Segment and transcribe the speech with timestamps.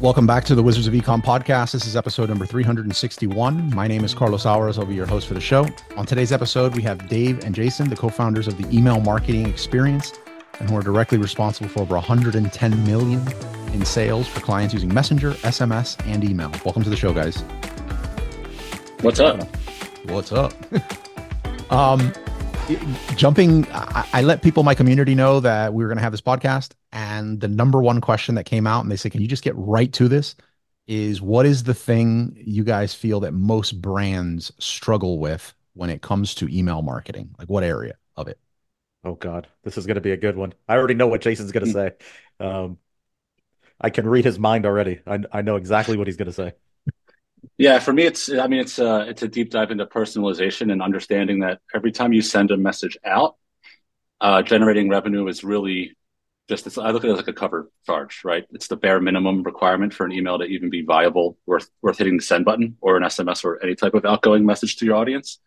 [0.00, 1.72] Welcome back to the Wizards of Ecom podcast.
[1.72, 3.74] This is episode number 361.
[3.74, 4.78] My name is Carlos Alvarez.
[4.78, 5.66] I'll be your host for the show.
[5.96, 9.48] On today's episode, we have Dave and Jason, the co founders of the Email Marketing
[9.48, 10.12] Experience,
[10.60, 13.20] and who are directly responsible for over 110 million
[13.72, 16.52] in sales for clients using Messenger, SMS, and email.
[16.64, 17.40] Welcome to the show, guys.
[19.00, 19.42] What's up?
[20.04, 20.52] What's up?
[21.72, 22.12] um,
[23.16, 26.12] jumping, I, I, let people in my community know that we were going to have
[26.12, 29.28] this podcast, and the number one question that came out, and they said, "Can you
[29.28, 30.34] just get right to this?"
[30.86, 36.00] Is what is the thing you guys feel that most brands struggle with when it
[36.00, 37.34] comes to email marketing?
[37.38, 38.38] Like what area of it?
[39.04, 40.54] Oh God, this is going to be a good one.
[40.66, 41.92] I already know what Jason's going to say.
[42.40, 42.78] Um,
[43.80, 45.00] I can read his mind already.
[45.04, 46.52] I, I know exactly what he's going to say.
[47.56, 50.70] Yeah, for me, it's I mean, it's a uh, it's a deep dive into personalization
[50.72, 53.36] and understanding that every time you send a message out,
[54.20, 55.96] uh, generating revenue is really
[56.48, 58.46] just I look at it like a cover charge, right?
[58.52, 62.16] It's the bare minimum requirement for an email to even be viable, worth worth hitting
[62.16, 65.38] the send button, or an SMS, or any type of outgoing message to your audience.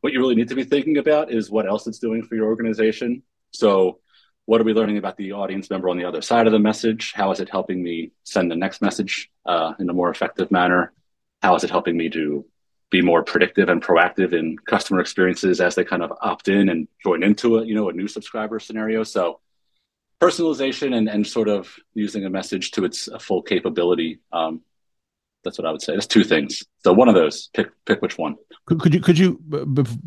[0.00, 2.46] What you really need to be thinking about is what else it's doing for your
[2.46, 3.22] organization.
[3.52, 4.00] So,
[4.46, 7.12] what are we learning about the audience member on the other side of the message?
[7.12, 10.92] How is it helping me send the next message uh, in a more effective manner?
[11.42, 12.44] how is it helping me to
[12.90, 16.88] be more predictive and proactive in customer experiences as they kind of opt in and
[17.02, 19.40] join into a you know a new subscriber scenario so
[20.20, 24.20] personalization and, and sort of using a message to its full capability.
[24.32, 24.62] Um,
[25.44, 25.92] that's what i would say.
[25.92, 26.64] There's two things.
[26.82, 28.36] So one of those pick pick which one.
[28.66, 29.40] Could, could you could you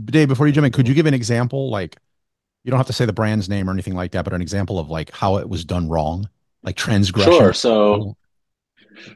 [0.05, 1.95] dave before you jump in could you give an example like
[2.65, 4.79] you don't have to say the brand's name or anything like that but an example
[4.79, 6.29] of like how it was done wrong?
[6.61, 7.31] Like transgression?
[7.31, 7.53] Sure.
[7.53, 8.17] So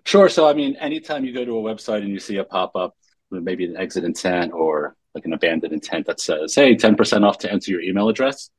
[0.05, 0.29] Sure.
[0.29, 2.95] So, I mean, anytime you go to a website and you see a pop up,
[3.31, 7.51] maybe an exit intent or like an abandoned intent that says, hey, 10% off to
[7.51, 8.49] enter your email address,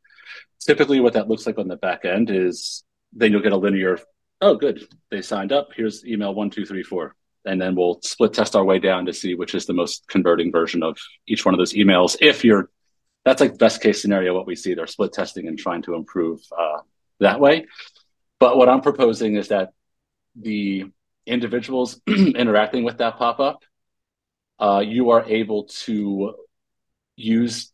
[0.66, 3.98] typically what that looks like on the back end is then you'll get a linear,
[4.40, 5.68] oh, good, they signed up.
[5.76, 7.14] Here's email one, two, three, four.
[7.44, 10.50] And then we'll split test our way down to see which is the most converting
[10.50, 12.16] version of each one of those emails.
[12.20, 12.70] If you're,
[13.24, 14.74] that's like best case scenario, what we see.
[14.74, 16.78] They're split testing and trying to improve uh,
[17.20, 17.66] that way.
[18.40, 19.72] But what I'm proposing is that
[20.36, 20.86] the
[21.26, 23.62] individuals interacting with that pop up,
[24.58, 26.34] uh, you are able to
[27.16, 27.72] use.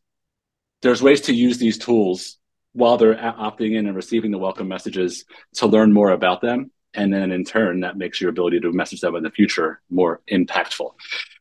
[0.82, 2.39] There's ways to use these tools
[2.72, 7.12] while they're opting in and receiving the welcome messages to learn more about them, and
[7.12, 10.92] then in turn, that makes your ability to message them in the future more impactful.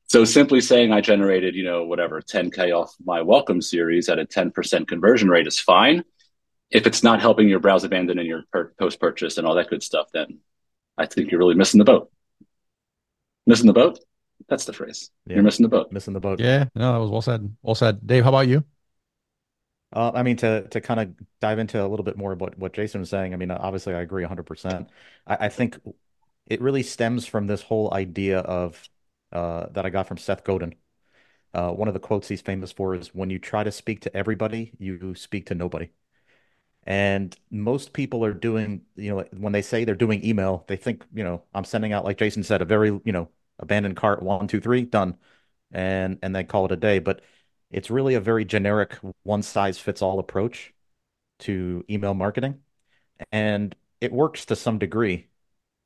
[0.10, 4.26] So simply saying I generated, you know, whatever 10k off my welcome series at a
[4.26, 6.04] 10% conversion rate is fine.
[6.72, 9.70] If it's not helping your browse abandon and your per- post purchase and all that
[9.70, 10.40] good stuff, then
[10.98, 12.12] I think you're really missing the boat.
[13.46, 14.00] Missing the boat?
[14.48, 15.10] That's the phrase.
[15.26, 15.36] Yeah.
[15.36, 15.92] You're missing the boat.
[15.92, 16.40] Missing the boat.
[16.40, 17.56] Yeah, no, that was well said.
[17.62, 18.06] Well said.
[18.06, 18.64] Dave, how about you?
[19.92, 22.74] Uh, I mean, to to kind of dive into a little bit more about what
[22.74, 23.34] Jason was saying.
[23.34, 24.90] I mean, obviously, I agree 100%.
[25.26, 25.80] I, I think
[26.48, 28.88] it really stems from this whole idea of
[29.32, 30.76] uh, that I got from Seth Godin.
[31.54, 34.16] Uh, one of the quotes he's famous for is when you try to speak to
[34.18, 35.90] everybody, you speak to nobody.
[36.84, 41.06] And most people are doing, you know, when they say they're doing email, they think,
[41.14, 43.30] you know, I'm sending out, like Jason said, a very, you know,
[43.60, 45.18] abandoned cart, one, two, three, done.
[45.72, 47.00] And and they call it a day.
[47.00, 47.22] But
[47.72, 50.74] it's really a very generic one size fits all approach
[51.40, 52.60] to email marketing.
[53.32, 55.30] And it works to some degree,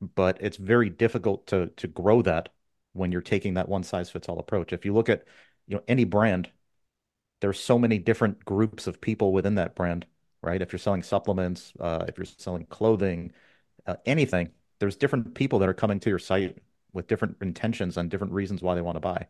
[0.00, 2.50] but it's very difficult to to grow that
[2.92, 4.72] when you're taking that one size fits all approach.
[4.72, 5.24] If you look at,
[5.66, 6.50] you know, any brand,
[7.40, 10.06] there's so many different groups of people within that brand
[10.42, 10.60] right?
[10.60, 13.32] If you're selling supplements, uh, if you're selling clothing,
[13.86, 16.58] uh, anything, there's different people that are coming to your site
[16.92, 19.26] with different intentions and different reasons why they want to buy.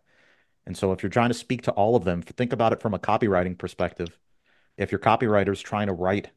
[0.66, 2.94] And so if you're trying to speak to all of them, think about it from
[2.94, 4.18] a copywriting perspective.
[4.76, 6.30] If your copywriter is trying to write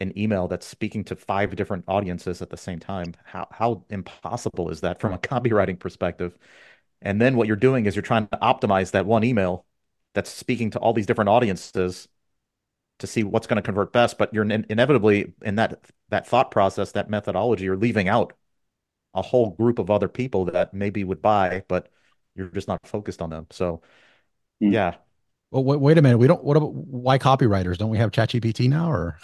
[0.00, 4.70] an email that's speaking to five different audiences at the same time, how how impossible
[4.70, 6.36] is that from a copywriting perspective?
[7.00, 9.66] And then what you're doing is you're trying to optimize that one email
[10.14, 12.08] that's speaking to all these different audiences
[12.98, 14.18] to see what's going to convert best.
[14.18, 18.34] But you're in- inevitably in that that thought process, that methodology, you're leaving out
[19.14, 21.88] a whole group of other people that maybe would buy, but
[22.34, 23.46] you're just not focused on them.
[23.50, 23.82] So,
[24.62, 24.72] mm.
[24.72, 24.94] yeah.
[25.50, 26.18] Well, wait, wait, a minute.
[26.18, 26.42] We don't.
[26.42, 27.76] What about why copywriters?
[27.76, 29.18] Don't we have ChatGPT now, or?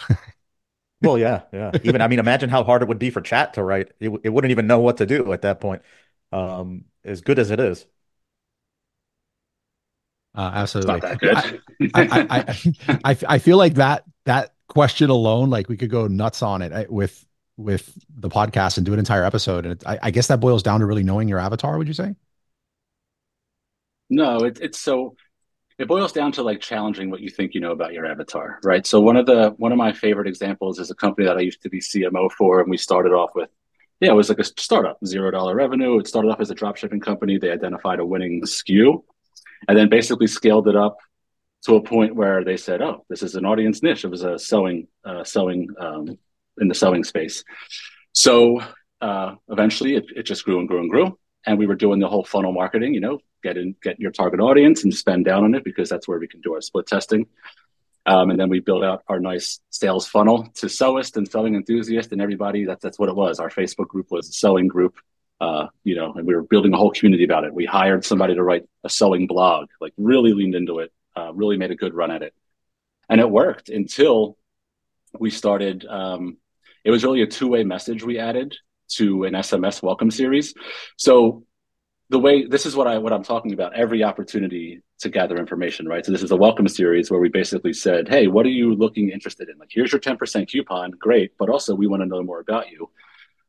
[1.01, 1.71] well, yeah, yeah.
[1.83, 3.91] Even I mean, imagine how hard it would be for Chat to write.
[3.99, 5.81] It, it wouldn't even know what to do at that point.
[6.31, 7.85] Um, as good as it is.
[10.35, 11.01] Uh, absolutely.
[11.01, 11.59] I,
[11.95, 16.43] I, I, I, I feel like that that question alone, like we could go nuts
[16.43, 17.25] on it eh, with
[17.57, 19.65] with the podcast and do an entire episode.
[19.65, 21.77] And it, I, I guess that boils down to really knowing your avatar.
[21.77, 22.15] Would you say?
[24.09, 25.15] No, it, it's so
[25.77, 28.85] it boils down to like challenging what you think you know about your avatar, right?
[28.85, 31.61] So one of the one of my favorite examples is a company that I used
[31.63, 33.49] to be CMO for, and we started off with
[33.99, 35.99] yeah, it was like a startup, zero dollar revenue.
[35.99, 37.37] It started off as a drop shipping company.
[37.37, 39.03] They identified a winning SKU,
[39.67, 40.97] and then basically scaled it up
[41.65, 44.39] to a point where they said, "Oh, this is an audience niche." It was a
[44.39, 46.17] sewing, uh, sewing um,
[46.59, 47.43] in the sewing space.
[48.13, 48.61] So
[49.01, 52.07] uh, eventually, it, it just grew and grew and grew, and we were doing the
[52.07, 52.93] whole funnel marketing.
[52.93, 56.07] You know, get in, get your target audience, and spend down on it because that's
[56.07, 57.27] where we can do our split testing.
[58.05, 62.11] Um, and then we built out our nice sales funnel to sewist and selling enthusiast
[62.11, 62.65] and everybody.
[62.65, 63.39] That's that's what it was.
[63.39, 64.95] Our Facebook group was a sewing group,
[65.39, 67.53] uh, you know, and we were building a whole community about it.
[67.53, 71.57] We hired somebody to write a sewing blog, like really leaned into it, uh, really
[71.57, 72.33] made a good run at it,
[73.09, 74.37] and it worked until
[75.19, 75.85] we started.
[75.85, 76.37] Um,
[76.83, 78.55] it was really a two way message we added
[78.89, 80.53] to an SMS welcome series.
[80.97, 81.43] So
[82.09, 83.75] the way this is what I what I'm talking about.
[83.75, 86.05] Every opportunity to gather information, right?
[86.05, 89.09] So this is a welcome series where we basically said, "Hey, what are you looking
[89.09, 89.57] interested in?
[89.57, 90.91] Like, here's your 10% coupon.
[90.91, 92.89] Great, but also we want to know more about you.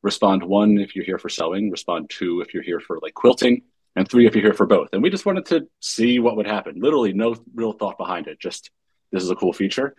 [0.03, 1.71] Respond one if you're here for sewing.
[1.71, 3.62] Respond two if you're here for like quilting,
[3.97, 4.91] and three if you're here for both.
[4.93, 6.81] And we just wanted to see what would happen.
[6.81, 8.39] Literally, no real thought behind it.
[8.39, 8.71] Just
[9.11, 9.95] this is a cool feature.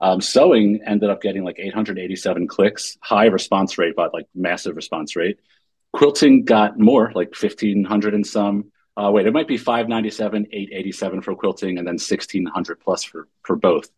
[0.00, 5.16] Um, sewing ended up getting like 887 clicks, high response rate, but like massive response
[5.16, 5.38] rate.
[5.94, 8.72] Quilting got more, like 1500 and some.
[8.96, 13.56] Uh, wait, it might be 597, 887 for quilting, and then 1600 plus for, for
[13.56, 13.88] both.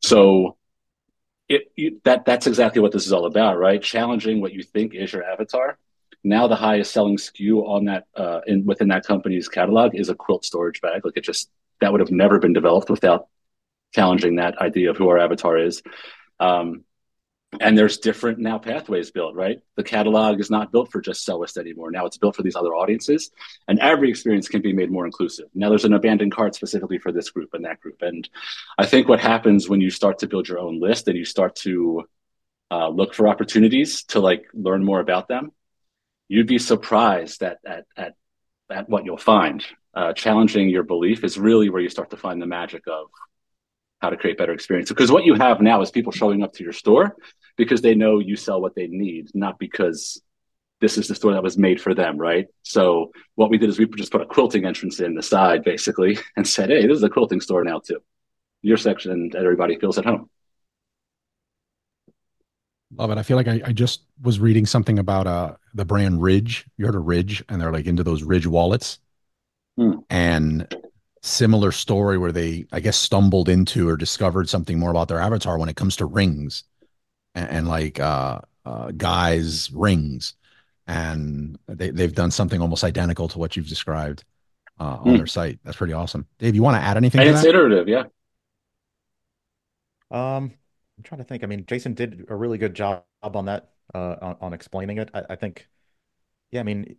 [0.00, 0.56] So
[1.48, 3.80] it, you, that that's exactly what this is all about, right?
[3.80, 5.78] Challenging what you think is your avatar.
[6.24, 10.14] Now the highest selling SKU on that uh, in within that company's catalog is a
[10.14, 11.04] quilt storage bag.
[11.04, 13.28] Like it just that would have never been developed without
[13.94, 15.82] challenging that idea of who our avatar is.
[16.40, 16.84] Um,
[17.60, 19.60] and there's different now pathways built right?
[19.76, 21.90] The catalog is not built for just sewist anymore.
[21.90, 23.30] Now it's built for these other audiences
[23.68, 25.46] and every experience can be made more inclusive.
[25.54, 28.02] Now there's an abandoned cart specifically for this group and that group.
[28.02, 28.28] And
[28.78, 31.56] i think what happens when you start to build your own list and you start
[31.56, 32.04] to
[32.70, 35.52] uh, look for opportunities to like learn more about them
[36.32, 38.14] you'd be surprised at at at,
[38.70, 39.64] at what you'll find.
[39.94, 43.08] Uh, challenging your belief is really where you start to find the magic of
[44.02, 44.88] how to create better experience.
[44.88, 47.16] Because what you have now is people showing up to your store
[47.56, 50.20] because they know you sell what they need, not because
[50.80, 52.48] this is the store that was made for them, right?
[52.64, 56.18] So what we did is we just put a quilting entrance in the side basically
[56.36, 58.00] and said, hey, this is a quilting store now too.
[58.62, 60.28] Your section and everybody feels at home.
[62.94, 63.18] Love it.
[63.18, 66.66] I feel like I, I just was reading something about uh the brand Ridge.
[66.76, 68.98] You heard of Ridge, and they're like into those Ridge wallets.
[69.78, 70.00] Hmm.
[70.10, 70.71] And
[71.22, 75.56] similar story where they, I guess, stumbled into or discovered something more about their avatar
[75.56, 76.64] when it comes to rings
[77.34, 80.34] and, and like uh, uh, guys' rings.
[80.86, 84.24] And they, they've done something almost identical to what you've described
[84.80, 85.16] uh, on mm.
[85.16, 85.60] their site.
[85.62, 86.26] That's pretty awesome.
[86.38, 87.20] Dave, you want to add anything?
[87.20, 87.50] And it's that?
[87.50, 88.04] iterative, yeah.
[90.10, 90.52] Um,
[90.98, 91.44] I'm trying to think.
[91.44, 95.08] I mean, Jason did a really good job on that, uh, on, on explaining it.
[95.14, 95.68] I, I think,
[96.50, 96.96] yeah, I mean,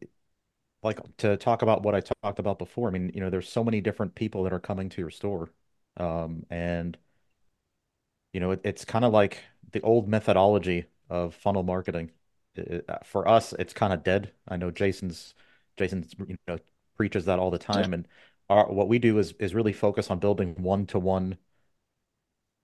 [0.84, 2.88] like to talk about what I talked about before.
[2.88, 5.50] I mean, you know, there's so many different people that are coming to your store.
[5.98, 6.98] Um, and
[8.34, 9.40] you know, it, it's kind of like
[9.72, 12.12] the old methodology of funnel marketing.
[12.56, 14.32] It, uh, for us, it's kind of dead.
[14.48, 15.36] I know Jason's
[15.78, 16.58] Jason's you know
[16.98, 18.08] preaches that all the time, and
[18.50, 21.38] our, what we do is is really focus on building one to one,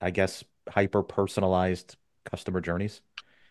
[0.01, 1.95] I guess, hyper personalized
[2.25, 3.01] customer journeys.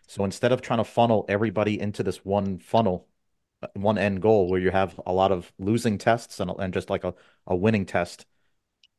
[0.07, 3.07] So instead of trying to funnel everybody into this one funnel
[3.75, 7.03] one end goal where you have a lot of losing tests and, and just like
[7.03, 7.13] a,
[7.47, 8.25] a winning test,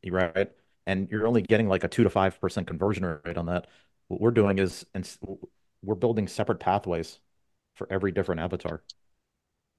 [0.08, 0.50] right?
[0.86, 3.66] And you're only getting like a two to five percent conversion rate on that.
[4.08, 5.08] What we're doing is and
[5.82, 7.20] we're building separate pathways
[7.76, 8.82] for every different avatar,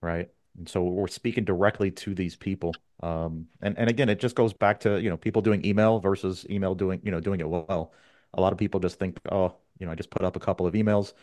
[0.01, 0.29] right?
[0.57, 2.73] And so we're speaking directly to these people.
[3.01, 6.45] Um, and and again, it just goes back to you know people doing email versus
[6.49, 7.93] email doing you know doing it well.
[8.33, 10.65] A lot of people just think, oh, you know, I just put up a couple
[10.67, 11.13] of emails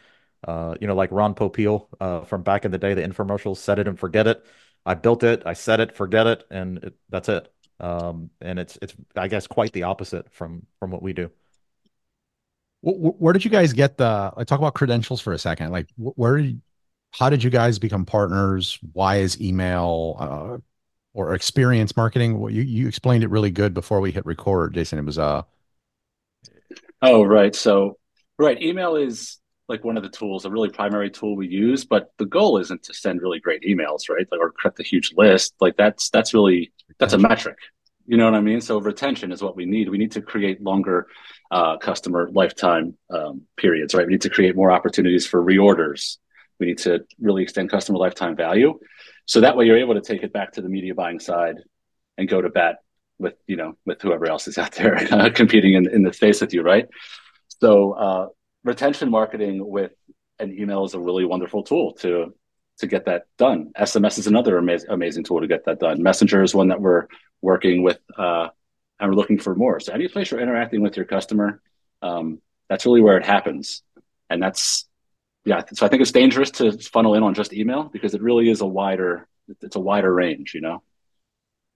[0.47, 3.78] uh, you know, like Ron Popeil uh, from back in the day, the infomercials, set
[3.78, 4.45] it and forget it.
[4.87, 7.52] I built it, I set it, forget it, and it, that's it.
[7.80, 11.30] Um, and it's it's I guess quite the opposite from from what we do.
[12.80, 14.33] Where did you guys get the?
[14.37, 15.73] Like, talk about credentials for a second.
[15.73, 16.61] Like, where, did,
[17.11, 18.78] how did you guys become partners?
[18.92, 20.59] Why is email uh,
[21.12, 22.38] or experience marketing?
[22.38, 24.99] Well, you you explained it really good before we hit record, Jason.
[24.99, 25.42] It was uh.
[27.02, 27.99] Oh right, so
[28.38, 32.10] right, email is like one of the tools, a really primary tool we use, but
[32.16, 34.26] the goal isn't to send really great emails, right?
[34.30, 35.54] Like, or cut a huge list.
[35.60, 37.58] Like that's that's really that's a metric.
[38.06, 38.62] You know what I mean?
[38.62, 39.90] So retention is what we need.
[39.90, 41.08] We need to create longer
[41.50, 44.06] uh, customer lifetime um, periods, right?
[44.06, 46.16] We need to create more opportunities for reorders.
[46.58, 48.78] We need to really extend customer lifetime value,
[49.26, 51.56] so that way you're able to take it back to the media buying side
[52.16, 52.78] and go to bat
[53.18, 56.40] with you know with whoever else is out there uh, competing in in the space
[56.40, 56.87] with you, right?
[57.60, 58.26] So uh,
[58.64, 59.92] retention marketing with
[60.38, 62.34] an email is a really wonderful tool to
[62.78, 63.72] to get that done.
[63.76, 66.02] SMS is another amazing amazing tool to get that done.
[66.02, 67.06] Messenger is one that we're
[67.42, 68.48] working with, uh,
[69.00, 69.80] and we're looking for more.
[69.80, 71.60] So any place you're interacting with your customer,
[72.02, 73.82] um, that's really where it happens,
[74.30, 74.88] and that's
[75.44, 75.62] yeah.
[75.72, 78.60] So I think it's dangerous to funnel in on just email because it really is
[78.60, 79.26] a wider
[79.62, 80.82] it's a wider range, you know.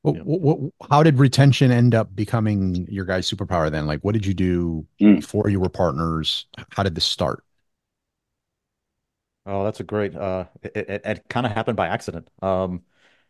[0.02, 0.22] Well, yeah.
[0.22, 3.86] what, how did retention end up becoming your guys' superpower then?
[3.86, 5.16] Like, what did you do mm.
[5.16, 6.46] before you were partners?
[6.70, 7.44] How did this start?
[9.46, 10.14] Oh, that's a great.
[10.14, 12.28] Uh, it, it, it kind of happened by accident.
[12.42, 12.82] Um,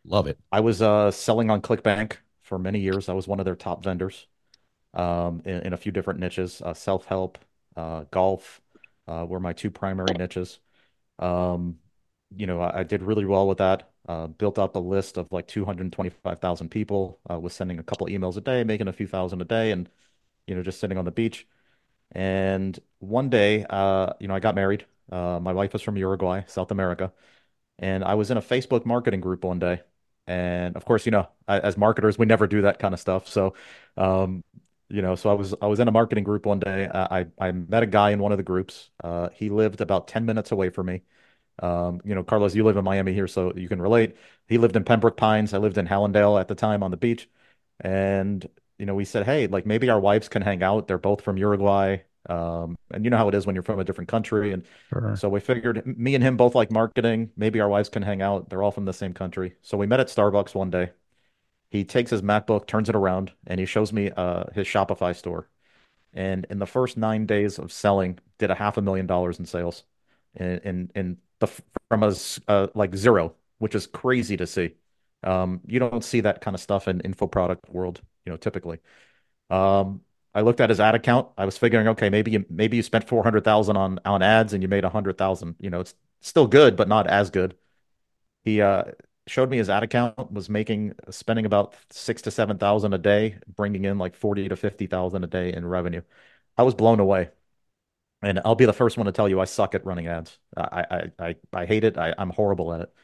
[0.04, 0.38] Love it.
[0.50, 3.08] I was uh, selling on ClickBank for many years.
[3.08, 4.26] I was one of their top vendors
[4.94, 6.60] um, in, in a few different niches.
[6.60, 7.38] Uh, Self help,
[7.76, 8.60] uh, golf
[9.06, 10.58] uh, were my two primary niches.
[11.18, 11.78] Um,
[12.34, 13.91] you know, I, I, did really well with that.
[14.08, 17.20] Uh, built up a list of like 225,000 people.
[17.30, 19.88] Uh, was sending a couple emails a day, making a few thousand a day, and
[20.46, 21.46] you know, just sitting on the beach.
[22.12, 24.86] And one day, uh, you know, I got married.
[25.10, 27.12] Uh, my wife was from Uruguay, South America,
[27.78, 29.82] and I was in a Facebook marketing group one day.
[30.26, 33.28] And of course, you know, as marketers, we never do that kind of stuff.
[33.28, 33.54] So,
[33.96, 34.44] um,
[34.88, 36.88] you know, so I was I was in a marketing group one day.
[36.92, 38.90] I I met a guy in one of the groups.
[39.02, 41.02] Uh, he lived about 10 minutes away from me.
[41.62, 44.16] Um, you know, Carlos, you live in Miami here, so you can relate.
[44.48, 45.54] He lived in Pembroke Pines.
[45.54, 47.28] I lived in Hallandale at the time on the beach.
[47.80, 48.46] And,
[48.78, 50.88] you know, we said, hey, like maybe our wives can hang out.
[50.88, 51.98] They're both from Uruguay.
[52.28, 54.52] Um, and you know how it is when you're from a different country.
[54.52, 55.16] And sure.
[55.16, 57.30] so we figured me and him both like marketing.
[57.36, 58.48] Maybe our wives can hang out.
[58.48, 59.54] They're all from the same country.
[59.62, 60.90] So we met at Starbucks one day.
[61.70, 65.48] He takes his MacBook, turns it around, and he shows me uh, his Shopify store.
[66.12, 69.46] And in the first nine days of selling, did a half a million dollars in
[69.46, 69.84] sales.
[70.36, 71.46] In in, in the
[71.88, 72.14] from a
[72.48, 74.74] uh, like zero, which is crazy to see.
[75.22, 78.80] Um, you don't see that kind of stuff in info product world, you know, typically.
[79.50, 80.02] Um,
[80.34, 81.28] I looked at his ad account.
[81.36, 84.52] I was figuring, okay, maybe you maybe you spent four hundred thousand on on ads
[84.54, 85.56] and you made a hundred thousand.
[85.60, 87.56] You know, it's still good, but not as good.
[88.44, 88.84] He uh,
[89.26, 93.38] showed me his ad account was making spending about six to seven thousand a day,
[93.56, 96.02] bringing in like forty to fifty thousand a day in revenue.
[96.56, 97.30] I was blown away.
[98.22, 100.38] And I'll be the first one to tell you I suck at running ads.
[100.56, 100.86] I
[101.18, 101.98] I I, I hate it.
[101.98, 102.94] I, I'm horrible at it.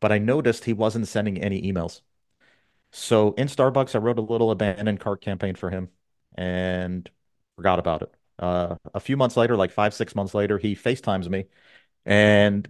[0.00, 2.02] But I noticed he wasn't sending any emails.
[2.92, 5.90] So in Starbucks, I wrote a little abandoned cart campaign for him
[6.36, 7.08] and
[7.56, 8.14] forgot about it.
[8.38, 11.46] Uh, a few months later, like five, six months later, he FaceTimes me
[12.06, 12.68] and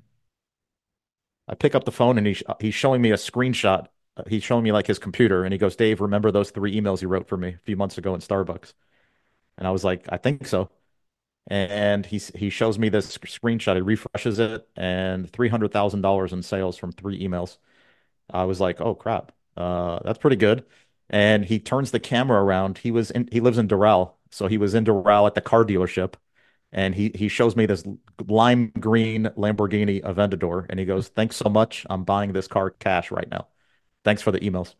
[1.49, 3.87] I pick up the phone and he, he's showing me a screenshot.
[4.28, 7.09] He's showing me like his computer and he goes, Dave, remember those three emails you
[7.09, 8.75] wrote for me a few months ago in Starbucks?
[9.59, 10.70] And I was like, I think so
[11.49, 13.75] and he he shows me this screenshot.
[13.76, 17.59] He refreshes it, and three hundred thousand dollars in sales from three emails.
[18.30, 20.64] I was like, oh crap, uh, that's pretty good.
[21.11, 22.78] And he turns the camera around.
[22.78, 25.64] He was in, he lives in Doral, so he was in Doral at the car
[25.64, 26.14] dealership,
[26.73, 27.85] and he he shows me this
[28.28, 31.87] lime green Lamborghini Aventador, and he goes, "Thanks so much.
[31.90, 33.49] I'm buying this car cash right now.
[34.04, 34.75] Thanks for the emails."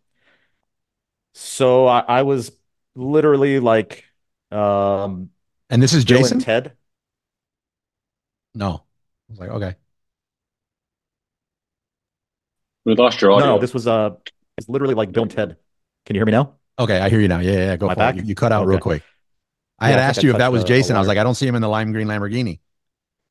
[1.35, 2.53] So I, I was
[2.95, 4.05] literally like,
[4.51, 5.31] um,
[5.71, 6.39] and this is Bill Jason?
[6.39, 6.77] and Ted.
[8.55, 8.87] No.
[9.29, 9.77] I was like, okay.
[12.85, 13.59] We lost your audio.
[13.59, 14.11] No, this was uh
[14.59, 15.57] it's literally like Bill and Ted.
[16.07, 16.57] Can you hear me now?
[16.79, 17.41] Okay, I hear you now.
[17.41, 18.17] Yeah, yeah, go Am for back?
[18.17, 18.17] it.
[18.17, 18.67] You, you cut out Okay.
[18.67, 19.05] real quick.
[19.81, 20.97] I Yeah, had I think asked I you if that was a- a Jason.
[20.97, 22.61] I was like, I don't see him in the lime green Lamborghini.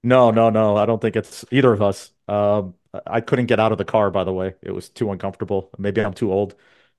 [0.04, 0.78] No, no, no.
[0.78, 2.12] I don't think it's either of us.
[2.28, 4.56] Um, I couldn't get out of the car, by the way.
[4.62, 5.70] It was too uncomfortable.
[5.78, 6.56] Maybe I'm too old.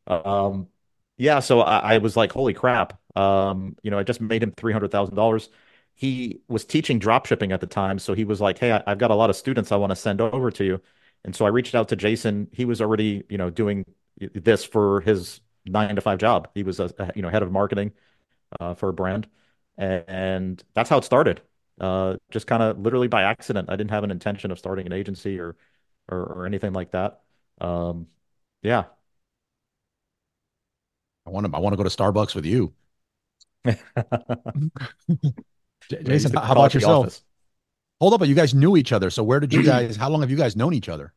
[0.07, 0.69] Um,
[1.17, 3.00] yeah, so I, I was like, holy crap.
[3.17, 5.49] Um, you know, I just made him $300,000.
[5.95, 9.11] He was teaching drop shipping at the time, so he was like, "Hey, I've got
[9.11, 10.81] a lot of students I want to send over to you."
[11.25, 12.49] And so I reached out to Jason.
[12.52, 13.85] He was already, you know, doing
[14.19, 16.49] this for his nine to five job.
[16.55, 17.93] He was a, a, you know, head of marketing
[18.61, 19.29] uh, for a brand,
[19.79, 21.43] and, and that's how it started.
[21.81, 23.71] Uh, just kind of literally by accident.
[23.71, 25.57] I didn't have an intention of starting an agency or
[26.09, 27.23] or, or anything like that.
[27.61, 28.09] Um,
[28.62, 28.87] yeah.
[31.26, 31.57] I want to.
[31.57, 32.75] I want to go to Starbucks with you.
[33.64, 33.76] J-
[35.90, 37.07] Yeah, Jason, how about yourself?
[37.07, 37.23] office.
[38.00, 39.11] Hold up, but you guys knew each other.
[39.11, 39.97] So where did you guys?
[39.97, 41.12] How long have you guys known each other?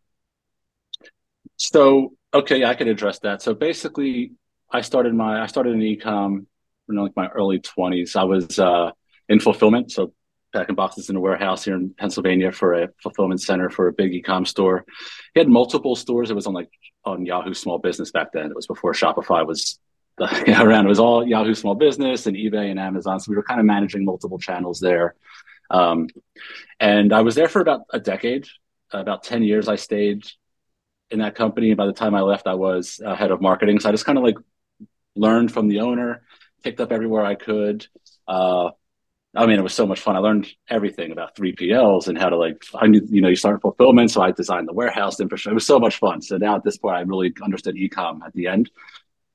[1.57, 3.41] So okay, I could address that.
[3.41, 4.33] So basically,
[4.71, 6.45] I started my I started in ecom
[6.89, 8.15] in like my early twenties.
[8.15, 8.91] I was uh,
[9.29, 10.13] in fulfillment, so
[10.53, 14.11] packing boxes in a warehouse here in Pennsylvania for a fulfillment center for a big
[14.11, 14.85] ecom store.
[15.33, 16.29] He had multiple stores.
[16.29, 16.69] It was on like
[17.05, 18.47] on Yahoo Small Business back then.
[18.47, 19.79] It was before Shopify was
[20.19, 20.85] around.
[20.85, 23.19] It was all Yahoo Small Business and eBay and Amazon.
[23.19, 25.15] So we were kind of managing multiple channels there.
[25.69, 26.07] Um,
[26.79, 28.47] and I was there for about a decade,
[28.91, 29.67] about 10 years.
[29.67, 30.25] I stayed
[31.09, 31.69] in that company.
[31.69, 33.79] And by the time I left, I was uh, head of marketing.
[33.79, 34.37] So I just kind of like
[35.15, 36.23] learned from the owner,
[36.63, 37.87] picked up everywhere I could.
[38.27, 38.69] Uh,
[39.35, 40.15] I mean, it was so much fun.
[40.15, 43.61] I learned everything about 3PLs and how to like, I knew, you know, you start
[43.61, 44.11] fulfillment.
[44.11, 45.51] So I designed the warehouse infrastructure.
[45.51, 46.21] It was so much fun.
[46.21, 48.69] So now at this point, I really understood ecom at the end.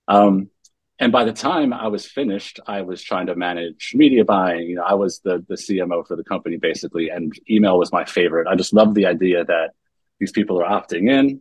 [0.06, 0.50] Um,
[1.00, 4.68] and by the time I was finished, I was trying to manage media buying.
[4.68, 8.04] You know, I was the the CMO for the company basically, and email was my
[8.04, 8.48] favorite.
[8.48, 9.70] I just loved the idea that
[10.18, 11.40] these people are opting in.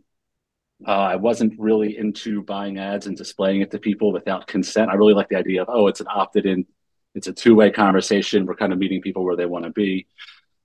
[0.86, 4.90] Uh, I wasn't really into buying ads and displaying it to people without consent.
[4.90, 6.64] I really like the idea of oh, it's an opted in,
[7.16, 8.46] it's a two way conversation.
[8.46, 10.06] We're kind of meeting people where they want to be.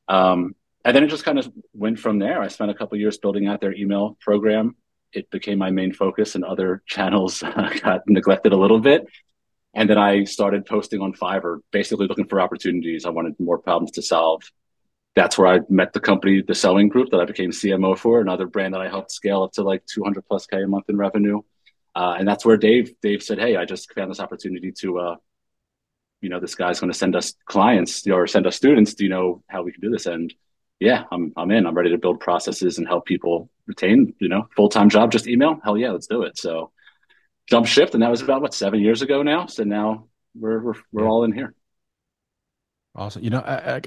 [0.07, 2.41] Um, and then it just kind of went from there.
[2.41, 4.75] I spent a couple years building out their email program
[5.13, 9.07] it became my main focus and other channels got neglected a little bit.
[9.73, 13.05] And then I started posting on Fiverr, basically looking for opportunities.
[13.05, 14.43] I wanted more problems to solve.
[15.15, 18.45] That's where I met the company, the selling Group, that I became CMO for, another
[18.45, 21.41] brand that I helped scale up to like 200 plus K a month in revenue.
[21.95, 25.15] Uh, and that's where Dave, Dave said, Hey, I just found this opportunity to, uh,
[26.21, 28.93] you know, this guy's going to send us clients or send us students.
[28.95, 30.05] Do you know how we can do this?
[30.05, 30.33] And
[30.83, 31.65] yeah, I'm I'm in.
[31.65, 35.11] I'm ready to build processes and help people retain, you know, full time job.
[35.11, 35.57] Just email.
[35.63, 36.37] Hell yeah, let's do it.
[36.37, 36.71] So
[37.47, 39.45] jump shift, and that was about what seven years ago now.
[39.45, 41.55] So now we're we're we're all in here.
[42.95, 43.23] Awesome.
[43.23, 43.81] You know, I,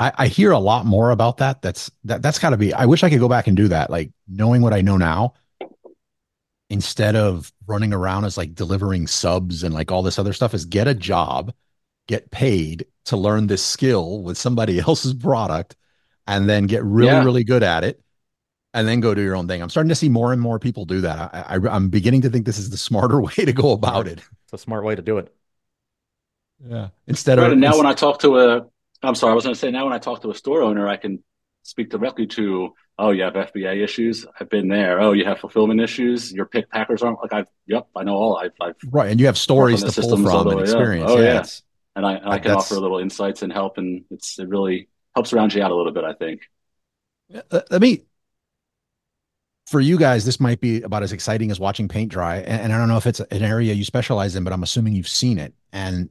[0.00, 1.62] I, I hear a lot more about that.
[1.62, 2.74] That's that that's got to be.
[2.74, 3.88] I wish I could go back and do that.
[3.88, 5.34] Like knowing what I know now,
[6.70, 10.64] instead of running around as like delivering subs and like all this other stuff, is
[10.64, 11.54] get a job
[12.06, 15.76] get paid to learn this skill with somebody else's product
[16.26, 17.24] and then get really yeah.
[17.24, 18.00] really good at it
[18.74, 19.62] and then go do your own thing.
[19.62, 21.34] I'm starting to see more and more people do that.
[21.34, 24.20] I, I am beginning to think this is the smarter way to go about it.
[24.44, 25.34] It's a smart way to do it.
[26.64, 26.88] Yeah.
[27.06, 28.66] Instead right, of now when i talk to a
[29.02, 30.88] i'm sorry i was going to say now when i talk to a store owner
[30.88, 31.22] i can
[31.64, 34.24] speak directly to oh you have fba issues.
[34.40, 35.00] I've been there.
[35.00, 36.32] Oh you have fulfillment issues.
[36.32, 38.38] Your pick packers aren't like i've yep i know all.
[38.38, 39.10] I've, I've right.
[39.10, 41.10] And you have stories to pull from and experience.
[41.10, 41.44] Oh yeah,
[41.96, 44.88] and I, and I can offer a little insights and help, and it's it really
[45.14, 46.04] helps round you out a little bit.
[46.04, 46.42] I think.
[47.50, 48.04] Let me.
[49.66, 52.72] For you guys, this might be about as exciting as watching paint dry, and, and
[52.72, 55.38] I don't know if it's an area you specialize in, but I'm assuming you've seen
[55.38, 55.54] it.
[55.72, 56.10] And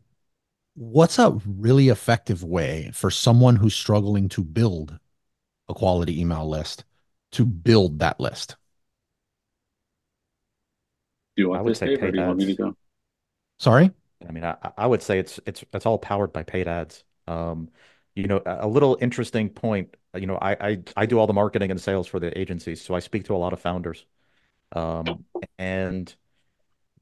[0.73, 4.99] what's a really effective way for someone who's struggling to build
[5.69, 6.83] a quality email list
[7.33, 8.57] to build that list?
[11.37, 12.75] Do you want I would this, say Dave, or do you want me to go?
[13.57, 13.91] Sorry.
[14.27, 17.03] I mean, I, I would say it's it's it's all powered by paid ads.
[17.27, 17.69] Um,
[18.15, 19.95] you know, a little interesting point.
[20.15, 22.95] You know, I, I I do all the marketing and sales for the agencies, so
[22.95, 24.05] I speak to a lot of founders.
[24.73, 25.25] Um,
[25.59, 26.13] and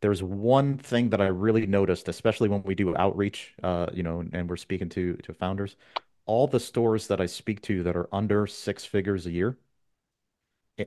[0.01, 4.23] there's one thing that I really noticed, especially when we do outreach, uh, you know,
[4.33, 5.77] and we're speaking to to founders.
[6.25, 9.57] All the stores that I speak to that are under six figures a year,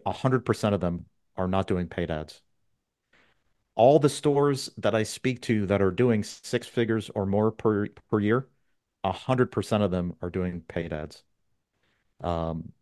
[0.07, 2.43] hundred percent of them are not doing paid ads
[3.77, 7.89] all the stores that I speak to that are doing six figures or more per
[8.11, 8.49] per year,
[9.05, 11.25] hundred percent of them are doing paid ads.
[12.21, 12.73] Um,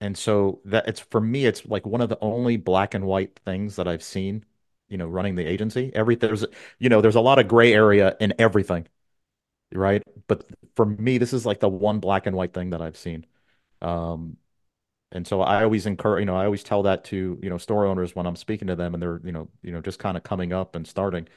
[0.00, 3.38] and so that it's for me, it's like one of the only black and white
[3.44, 4.44] things that I've seen,
[4.88, 5.90] you know, running the agency.
[5.94, 6.44] Every there's
[6.78, 8.86] you know, there's a lot of gray area in everything,
[9.74, 10.02] right?
[10.28, 10.46] But
[10.76, 13.26] for me, this is like the one black and white thing that I've seen.
[13.82, 14.38] Um,
[15.12, 17.86] and so I always encourage, you know, I always tell that to, you know, store
[17.86, 20.22] owners when I'm speaking to them and they're, you know, you know, just kind of
[20.22, 21.28] coming up and starting.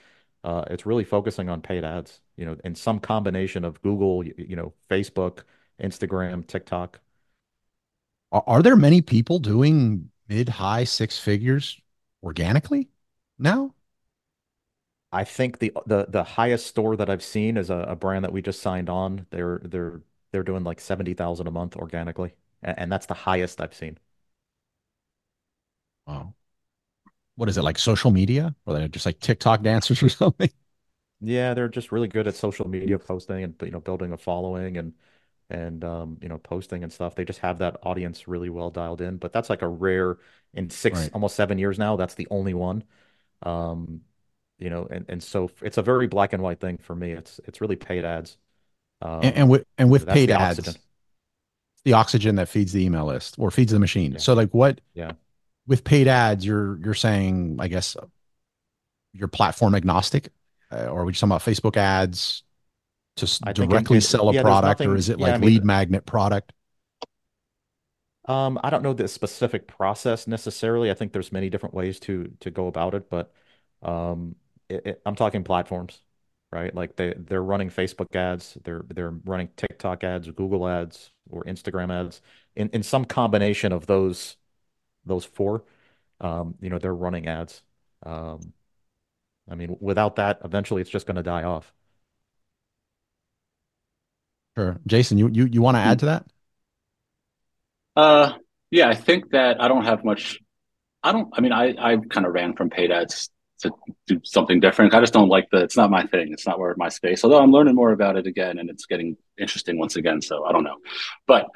[0.43, 4.33] Uh, it's really focusing on paid ads, you know, in some combination of Google, you,
[4.37, 5.43] you know, Facebook,
[5.81, 6.99] Instagram, TikTok.
[8.31, 11.79] Are, are there many people doing mid high six figures
[12.23, 12.89] organically
[13.39, 13.73] now?
[15.13, 18.31] I think the the the highest store that I've seen is a, a brand that
[18.33, 19.27] we just signed on.
[19.31, 23.73] They're they're they're doing like seventy thousand a month organically and that's the highest I've
[23.73, 23.97] seen.
[26.07, 26.33] Wow.
[27.35, 30.49] What is it like social media or they're just like TikTok dancers or something?
[31.21, 34.77] Yeah, they're just really good at social media posting and you know building a following
[34.77, 34.93] and
[35.49, 37.15] and um, you know posting and stuff.
[37.15, 39.17] They just have that audience really well dialed in.
[39.17, 40.17] But that's like a rare
[40.53, 41.11] in six right.
[41.13, 41.95] almost seven years now.
[41.95, 42.83] That's the only one.
[43.43, 44.01] Um,
[44.59, 47.11] you know, and and so it's a very black and white thing for me.
[47.11, 48.37] It's it's really paid ads.
[49.01, 50.81] Um, and, and with and with paid ads, oxygen
[51.85, 54.13] the oxygen that feeds the email list or feeds the machine.
[54.13, 54.17] Yeah.
[54.19, 55.13] So like what yeah
[55.67, 57.95] with paid ads you're you're saying I guess
[59.13, 60.29] you're platform agnostic
[60.71, 62.43] uh, or are we just talking about Facebook ads
[63.17, 65.49] to I directly sell a yeah, product nothing, or is it yeah, like I mean,
[65.49, 66.53] lead magnet product?
[68.25, 70.91] Um, I don't know the specific process necessarily.
[70.91, 73.33] I think there's many different ways to to go about it, but
[73.81, 74.35] um,
[74.69, 76.01] it, it, I'm talking platforms
[76.51, 76.73] right?
[76.73, 81.91] Like they they're running Facebook ads, they're they're running TikTok ads, Google ads, or Instagram
[81.91, 82.21] ads.
[82.55, 84.37] In in some combination of those
[85.05, 85.63] those four,
[86.19, 87.61] um, you know, they're running ads.
[88.03, 88.53] Um,
[89.49, 91.73] I mean, without that, eventually it's just going to die off.
[94.57, 94.79] Sure.
[94.85, 96.25] Jason, you you you want to add to that?
[97.95, 98.33] Uh,
[98.69, 100.39] yeah, I think that I don't have much.
[101.03, 101.29] I don't.
[101.33, 103.29] I mean, I I kind of ran from paid ads
[103.61, 103.71] to
[104.07, 104.93] do something different.
[104.93, 105.57] I just don't like the.
[105.63, 106.33] It's not my thing.
[106.33, 107.23] It's not where my space.
[107.23, 110.21] Although I'm learning more about it again, and it's getting interesting once again.
[110.21, 110.77] So I don't know,
[111.27, 111.47] but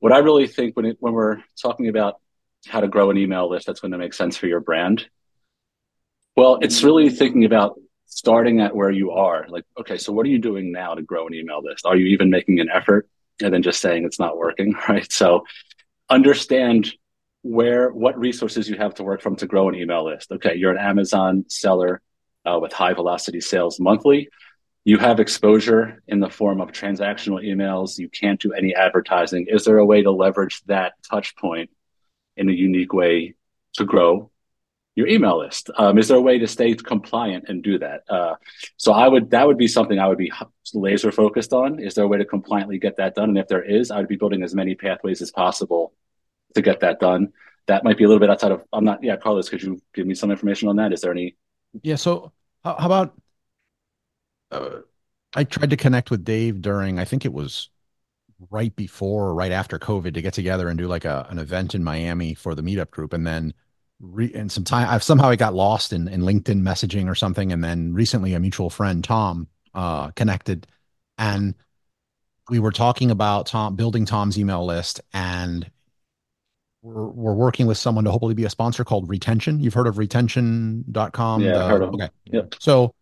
[0.00, 2.20] what I really think when it, when we're talking about
[2.66, 5.06] how to grow an email list that's going to make sense for your brand,
[6.36, 9.46] well, it's really thinking about starting at where you are.
[9.48, 11.86] Like, okay, so what are you doing now to grow an email list?
[11.86, 13.08] Are you even making an effort?
[13.42, 15.10] And then just saying it's not working, right?
[15.12, 15.44] So
[16.08, 16.92] understand
[17.42, 20.30] where what resources you have to work from to grow an email list.
[20.32, 22.00] Okay, you're an Amazon seller
[22.44, 24.28] uh, with high velocity sales monthly.
[24.84, 27.98] You have exposure in the form of transactional emails.
[27.98, 29.46] You can't do any advertising.
[29.48, 31.70] Is there a way to leverage that touch point
[32.36, 33.34] in a unique way
[33.74, 34.30] to grow
[34.96, 35.70] your email list?
[35.76, 38.02] Um, is there a way to stay compliant and do that?
[38.08, 38.34] Uh,
[38.76, 40.32] so I would that would be something I would be
[40.74, 41.78] laser focused on.
[41.80, 43.28] Is there a way to compliantly get that done?
[43.28, 45.92] And if there is, I would be building as many pathways as possible
[46.54, 47.32] to get that done.
[47.66, 48.62] That might be a little bit outside of.
[48.72, 49.02] I'm not.
[49.02, 50.92] Yeah, Carlos, could you give me some information on that?
[50.92, 51.36] Is there any?
[51.82, 51.96] Yeah.
[51.96, 52.32] So
[52.64, 53.20] how, how about?
[54.50, 54.80] Uh,
[55.34, 56.98] I tried to connect with Dave during.
[56.98, 57.68] I think it was
[58.50, 61.74] right before or right after COVID to get together and do like a an event
[61.74, 63.52] in Miami for the meetup group, and then
[64.00, 67.52] re, and some time I've somehow I got lost in in LinkedIn messaging or something,
[67.52, 70.66] and then recently a mutual friend Tom uh, connected,
[71.18, 71.54] and
[72.48, 75.70] we were talking about Tom building Tom's email list, and
[76.82, 79.60] we're, we're working with someone to hopefully be a sponsor called Retention.
[79.60, 81.42] You've heard of retention.com?
[81.42, 82.08] Yeah, the, heard of okay.
[82.26, 82.54] Yep.
[82.60, 82.94] So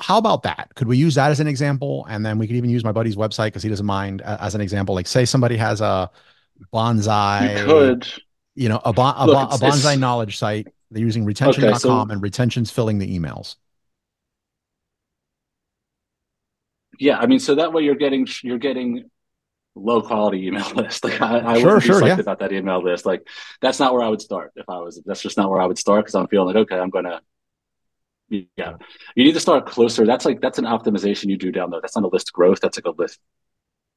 [0.00, 0.70] how about that?
[0.74, 2.06] Could we use that as an example?
[2.08, 4.54] And then we could even use my buddy's website because he doesn't mind uh, as
[4.54, 4.94] an example.
[4.94, 6.10] Like say somebody has a
[6.72, 8.08] bonsai, you could,
[8.54, 10.68] you know, a, bon, a, Look, a bonsai knowledge site.
[10.90, 13.56] They're using retention.com okay, so, and retention's filling the emails.
[17.00, 19.10] Yeah, I mean, so that way you're getting you're getting
[19.74, 21.04] low quality email list.
[21.04, 22.18] Like I, I sure, wouldn't be sure, yeah.
[22.18, 23.06] about that email list.
[23.06, 23.26] Like
[23.60, 25.00] that's not where I would start if I was.
[25.04, 27.20] That's just not where I would start because I'm feeling like okay, I'm gonna.
[28.30, 28.76] Yeah,
[29.14, 30.06] you need to start closer.
[30.06, 31.80] That's like that's an optimization you do down there.
[31.80, 32.60] That's not a list growth.
[32.60, 33.20] That's like a list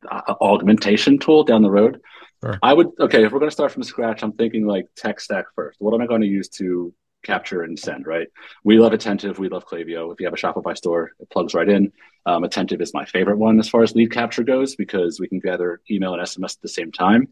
[0.09, 2.01] uh, augmentation tool down the road.
[2.43, 2.59] Sure.
[2.61, 4.23] I would okay if we're going to start from scratch.
[4.23, 5.79] I'm thinking like tech stack first.
[5.79, 8.27] What am I going to use to capture and send, right?
[8.63, 9.39] We love Attentive.
[9.39, 10.13] We love Klaviyo.
[10.13, 11.91] If you have a Shopify store, it plugs right in.
[12.25, 15.39] Um, Attentive is my favorite one as far as lead capture goes because we can
[15.39, 17.27] gather email and SMS at the same time.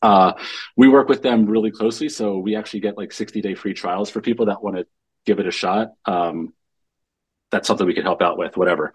[0.00, 0.32] Uh,
[0.76, 2.08] we work with them really closely.
[2.08, 4.86] So we actually get like 60 day free trials for people that want to
[5.26, 5.92] give it a shot.
[6.04, 6.52] Um,
[7.50, 8.92] that's something we can help out with, whatever.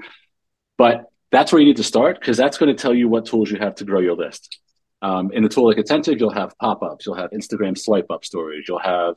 [0.78, 3.50] But that's where you need to start because that's going to tell you what tools
[3.50, 4.60] you have to grow your list.
[5.02, 8.24] Um, in a tool like Attentive, you'll have pop ups, you'll have Instagram swipe up
[8.24, 9.16] stories, you'll have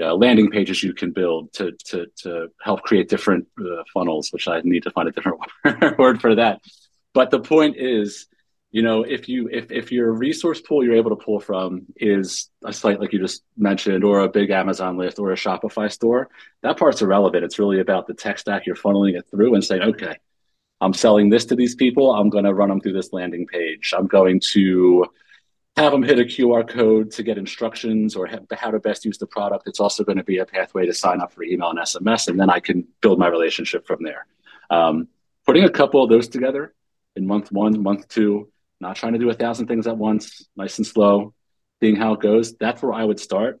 [0.00, 4.48] uh, landing pages you can build to to to help create different uh, funnels, which
[4.48, 5.40] I need to find a different
[5.98, 6.60] word for that.
[7.14, 8.26] But the point is,
[8.70, 12.50] you know, if you if if your resource pool you're able to pull from is
[12.64, 16.28] a site like you just mentioned, or a big Amazon list, or a Shopify store,
[16.62, 17.44] that part's irrelevant.
[17.44, 20.16] It's really about the tech stack you're funneling it through and saying, okay,
[20.80, 22.12] I'm selling this to these people.
[22.12, 23.94] I'm going to run them through this landing page.
[23.96, 25.06] I'm going to
[25.76, 29.26] have them hit a QR code to get instructions or how to best use the
[29.26, 29.68] product.
[29.68, 32.40] It's also going to be a pathway to sign up for email and SMS, and
[32.40, 34.26] then I can build my relationship from there.
[34.70, 35.08] Um,
[35.44, 36.74] putting a couple of those together
[37.14, 40.78] in month one, month two, not trying to do a thousand things at once, nice
[40.78, 41.34] and slow,
[41.80, 42.54] seeing how it goes.
[42.56, 43.60] That's where I would start.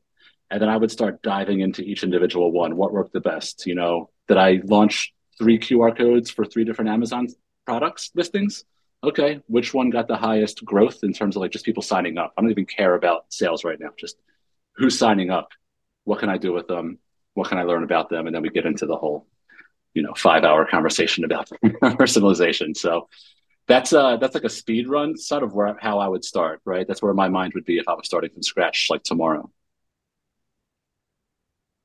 [0.50, 2.76] And then I would start diving into each individual one.
[2.76, 3.66] What worked the best?
[3.66, 7.28] You know, did I launch three QR codes for three different Amazon
[7.66, 8.64] products listings?
[9.08, 12.32] Okay, which one got the highest growth in terms of like just people signing up?
[12.36, 13.90] I don't even care about sales right now.
[13.98, 14.16] Just
[14.76, 15.48] who's signing up?
[16.04, 16.98] What can I do with them?
[17.34, 18.26] What can I learn about them?
[18.26, 19.26] And then we get into the whole,
[19.94, 22.76] you know, five hour conversation about personalization.
[22.76, 23.08] So
[23.68, 26.86] that's uh that's like a speed run, sort of where how I would start, right?
[26.86, 29.50] That's where my mind would be if I was starting from scratch like tomorrow.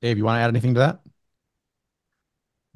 [0.02, 1.00] Dave, you want to add anything to that?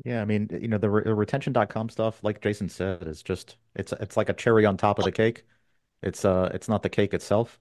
[0.04, 3.94] Yeah, I mean, you know, the, the retention.com stuff, like Jason said, is just it's
[3.94, 5.46] it's like a cherry on top of the cake.
[6.04, 7.60] It's uh it's not the cake itself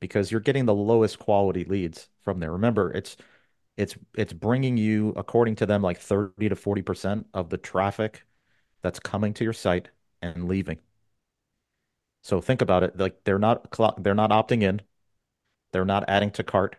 [0.00, 2.52] because you're getting the lowest quality leads from there.
[2.52, 3.16] Remember, it's
[3.76, 8.26] it's it's bringing you according to them like 30 to 40% of the traffic
[8.82, 9.90] that's coming to your site
[10.22, 10.80] and leaving.
[12.22, 13.70] So think about it, like they're not
[14.02, 14.82] they're not opting in.
[15.72, 16.76] They're not adding to cart.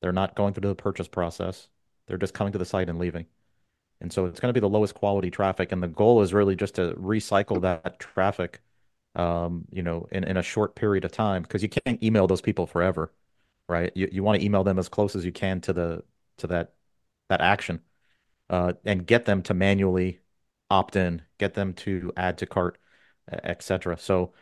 [0.00, 1.68] They're not going through the purchase process.
[2.06, 3.26] They're just coming to the site and leaving.
[4.00, 5.72] And so it's going to be the lowest quality traffic.
[5.72, 8.60] And the goal is really just to recycle that traffic,
[9.16, 12.40] um, you know, in, in a short period of time because you can't email those
[12.42, 13.12] people forever,
[13.68, 13.92] right?
[13.96, 16.04] You, you want to email them as close as you can to the
[16.38, 16.74] to that
[17.28, 17.82] that action
[18.50, 20.20] uh, and get them to manually
[20.70, 22.78] opt in, get them to add to cart.
[23.44, 23.98] etc.
[23.98, 24.32] So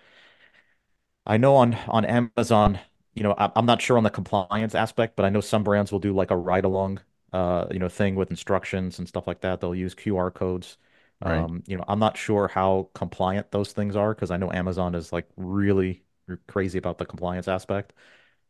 [1.26, 2.78] I know on on Amazon,
[3.14, 5.98] you know, I'm not sure on the compliance aspect, but I know some brands will
[5.98, 7.00] do like a ride along,
[7.36, 9.60] uh, you know, thing with instructions and stuff like that.
[9.60, 10.78] They'll use QR codes.
[11.22, 11.36] Right.
[11.36, 14.94] Um, you know, I'm not sure how compliant those things are because I know Amazon
[14.94, 16.02] is like really
[16.46, 17.92] crazy about the compliance aspect.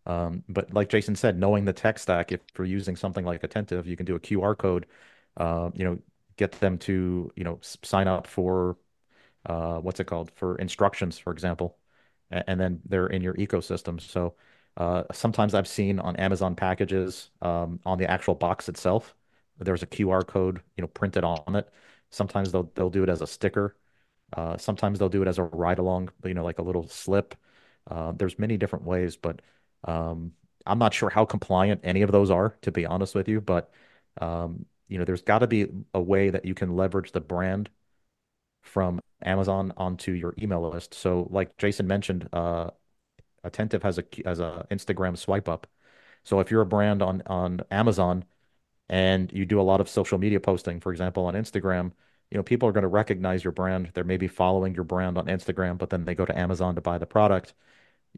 [0.07, 3.88] Um, but like Jason said, knowing the tech stack, if you're using something like Attentive,
[3.88, 4.87] you can do a QR code,
[5.37, 5.99] uh, you know,
[6.37, 8.77] get them to, you know, sign up for
[9.46, 11.77] uh, what's it called for instructions, for example,
[12.31, 14.01] and, and then they're in your ecosystem.
[14.01, 14.35] So
[14.77, 19.15] uh, sometimes I've seen on Amazon packages um, on the actual box itself,
[19.59, 21.69] there's a QR code, you know, printed on it.
[22.11, 23.77] Sometimes they'll they'll do it as a sticker.
[24.33, 27.35] Uh, sometimes they'll do it as a ride along, you know, like a little slip.
[27.91, 29.43] Uh, there's many different ways, but
[29.85, 30.33] um,
[30.67, 33.41] I'm not sure how compliant any of those are, to be honest with you.
[33.41, 33.71] But
[34.21, 37.71] um, you know, there's got to be a way that you can leverage the brand
[38.62, 40.95] from Amazon onto your email list.
[40.95, 42.71] So, like Jason mentioned, uh,
[43.46, 45.66] Attentive has a has a Instagram swipe up.
[46.24, 48.24] So if you're a brand on on Amazon
[48.88, 51.92] and you do a lot of social media posting, for example, on Instagram,
[52.30, 53.90] you know, people are going to recognize your brand.
[53.94, 56.98] They're maybe following your brand on Instagram, but then they go to Amazon to buy
[56.98, 57.54] the product.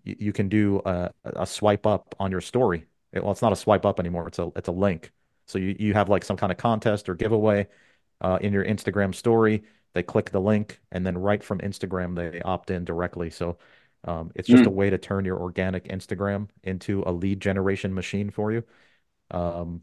[0.04, 2.86] You, you can do a, a swipe up on your story.
[3.12, 4.28] It, well, it's not a swipe up anymore.
[4.28, 5.12] It's a it's a link.
[5.46, 7.68] So you, you have like some kind of contest or giveaway
[8.20, 9.62] uh, in your Instagram story.
[9.94, 13.30] They click the link, and then right from Instagram, they opt in directly.
[13.30, 13.58] So
[14.08, 14.68] um, it's just mm.
[14.68, 18.64] a way to turn your organic Instagram into a lead generation machine for you.
[19.30, 19.82] Um,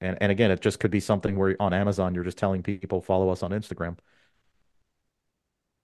[0.00, 3.00] and and again, it just could be something where on Amazon you're just telling people
[3.00, 3.98] follow us on Instagram.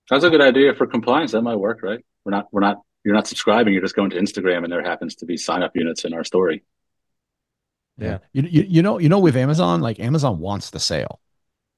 [0.09, 1.33] That's a good idea for compliance.
[1.33, 2.05] That might work, right?
[2.25, 3.73] We're not we're not you're not subscribing.
[3.73, 6.23] You're just going to Instagram, and there happens to be sign up units in our
[6.23, 6.63] story.
[7.99, 11.21] Yeah, you, you you know you know with Amazon, like Amazon wants the sale,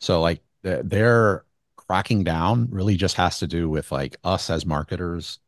[0.01, 1.45] so like they're
[1.77, 5.39] cracking down really just has to do with like us as marketers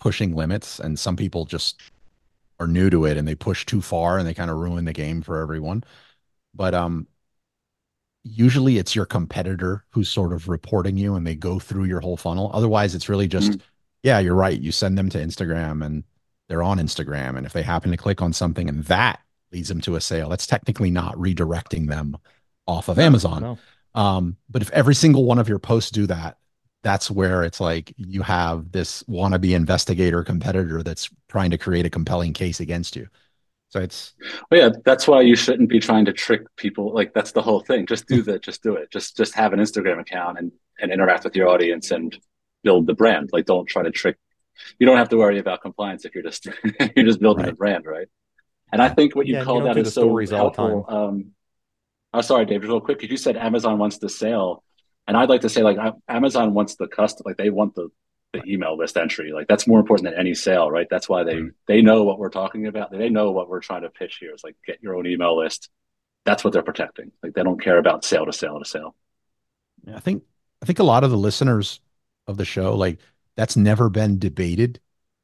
[0.00, 1.80] pushing limits, and some people just
[2.60, 4.92] are new to it and they push too far and they kind of ruin the
[4.92, 5.84] game for everyone.
[6.54, 7.06] But um
[8.22, 12.16] usually it's your competitor who's sort of reporting you and they go through your whole
[12.16, 12.50] funnel.
[12.54, 13.60] Otherwise it's really just mm-hmm.
[14.02, 14.60] yeah you're right.
[14.60, 16.04] You send them to instagram and
[16.48, 17.36] they're on instagram.
[17.36, 19.20] And if they happen to click on something and that
[19.52, 22.16] leads them to a sale that's technically not redirecting them
[22.66, 23.42] off of amazon.
[23.42, 24.00] no.
[24.00, 26.38] um, but if every single one of your posts do that
[26.84, 31.90] that's where it's like you have this wannabe investigator competitor that's trying to create a
[31.90, 33.08] compelling case against you
[33.74, 34.12] so it's
[34.52, 36.94] well, yeah, that's why you shouldn't be trying to trick people.
[36.94, 37.86] Like that's the whole thing.
[37.86, 38.40] Just do that.
[38.40, 38.88] just do it.
[38.92, 42.16] Just just have an Instagram account and and interact with your audience and
[42.62, 43.30] build the brand.
[43.32, 44.16] Like don't try to trick.
[44.78, 46.46] You don't have to worry about compliance if you're just
[46.94, 47.52] you're just building right.
[47.52, 48.06] a brand, right?
[48.70, 50.84] And I think what you yeah, called out is so helpful.
[50.88, 51.32] Um,
[52.12, 54.62] oh, sorry, David, real quick, because you said Amazon wants to sale,
[55.06, 57.90] and I'd like to say like Amazon wants the custom, like they want the
[58.34, 59.32] the email list entry.
[59.32, 60.86] Like that's more important than any sale, right?
[60.90, 61.48] That's why they mm-hmm.
[61.66, 62.90] they know what we're talking about.
[62.90, 64.32] They know what we're trying to pitch here.
[64.32, 65.70] It's like get your own email list.
[66.24, 67.12] That's what they're protecting.
[67.22, 68.94] Like they don't care about sale to sale to sale.
[69.86, 70.24] Yeah, I think
[70.62, 71.80] I think a lot of the listeners
[72.26, 72.98] of the show, like
[73.36, 74.80] that's never been debated.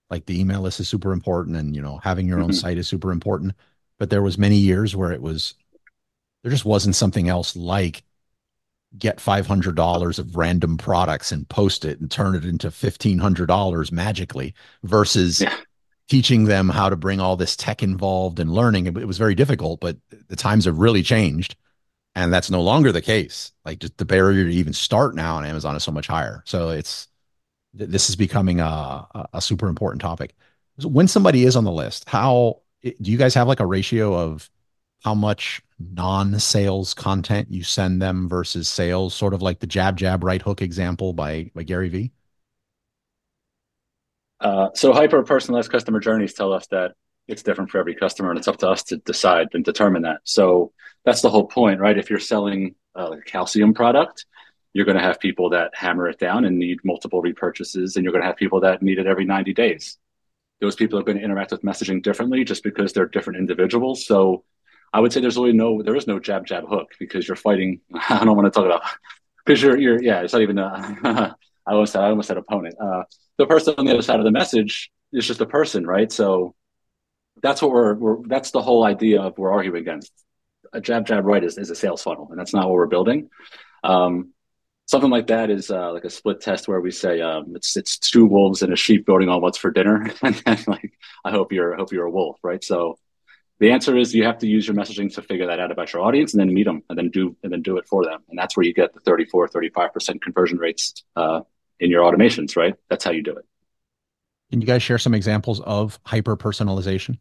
[0.09, 2.47] Like the email list is super important, and you know having your mm-hmm.
[2.47, 3.55] own site is super important.
[3.99, 5.55] But there was many years where it was
[6.43, 8.03] there just wasn't something else like
[8.98, 15.40] get $500 of random products and post it and turn it into $1,500 magically versus
[15.40, 15.55] yeah.
[16.09, 18.87] teaching them how to bring all this tech involved and learning.
[18.87, 19.96] It, was very difficult, but
[20.29, 21.57] the times have really changed.
[22.16, 23.53] And that's no longer the case.
[23.64, 26.42] Like just the barrier to even start now on Amazon is so much higher.
[26.44, 27.07] So it's,
[27.72, 30.35] this is becoming a, a super important topic.
[30.81, 34.14] So when somebody is on the list, how do you guys have like a ratio
[34.14, 34.50] of
[35.05, 40.23] how much non-sales content you send them versus sales, sort of like the jab jab
[40.23, 42.12] right hook example by by Gary Vee?
[44.40, 46.93] Uh, so hyper personalized customer journeys tell us that
[47.29, 50.21] it's different for every customer, and it's up to us to decide and determine that.
[50.25, 50.73] So
[51.05, 51.97] that's the whole point, right?
[51.97, 54.27] If you're selling uh, like a calcium product,
[54.73, 58.12] you're going to have people that hammer it down and need multiple repurchases, and you're
[58.12, 59.99] going to have people that need it every 90 days.
[60.61, 64.07] Those people are going to interact with messaging differently just because they're different individuals.
[64.07, 64.45] So
[64.92, 67.81] I would say there's really no there is no jab jab hook because you're fighting.
[68.09, 68.83] I don't want to talk about
[69.44, 72.74] because you're you're yeah it's not even a, I almost said I almost said opponent.
[72.81, 73.05] Uh,
[73.38, 76.11] the person on the other side of the message is just a person, right?
[76.11, 76.55] So
[77.42, 80.12] that's what we're, we're that's the whole idea of we're arguing against.
[80.72, 83.29] A jab jab right is, is a sales funnel, and that's not what we're building.
[83.83, 84.33] Um,
[84.87, 87.98] something like that is uh, like a split test where we say um, it's it's
[87.98, 90.92] two wolves and a sheep voting on what's for dinner, and then like
[91.24, 92.62] I hope you're I hope you're a wolf, right?
[92.62, 92.98] So
[93.61, 96.03] the answer is you have to use your messaging to figure that out about your
[96.03, 98.38] audience and then meet them and then do and then do it for them and
[98.38, 101.40] that's where you get the 34 35% conversion rates uh,
[101.81, 102.75] in your automations, right?
[102.88, 103.44] That's how you do it.
[104.51, 107.18] Can you guys share some examples of hyper personalization?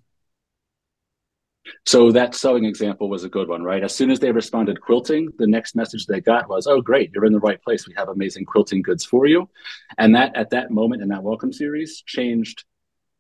[1.85, 3.83] So that sewing example was a good one, right?
[3.83, 7.25] As soon as they responded quilting, the next message they got was, "Oh, great, you're
[7.25, 7.87] in the right place.
[7.87, 9.49] We have amazing quilting goods for you."
[9.97, 12.63] And that at that moment in that welcome series changed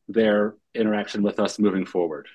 [0.07, 2.27] their interaction with us moving forward.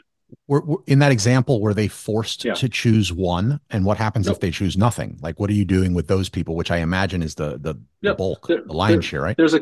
[0.47, 2.55] Were, were, in that example, were they forced Yeah.
[2.55, 3.61] to choose one?
[3.71, 5.19] And what happens if they choose nothing?
[5.23, 6.57] Like, what are you doing with those people?
[6.57, 8.19] Which I imagine is the the, the Yep.
[8.19, 9.37] bulk, They're- the lion's share, right?
[9.37, 9.61] There's a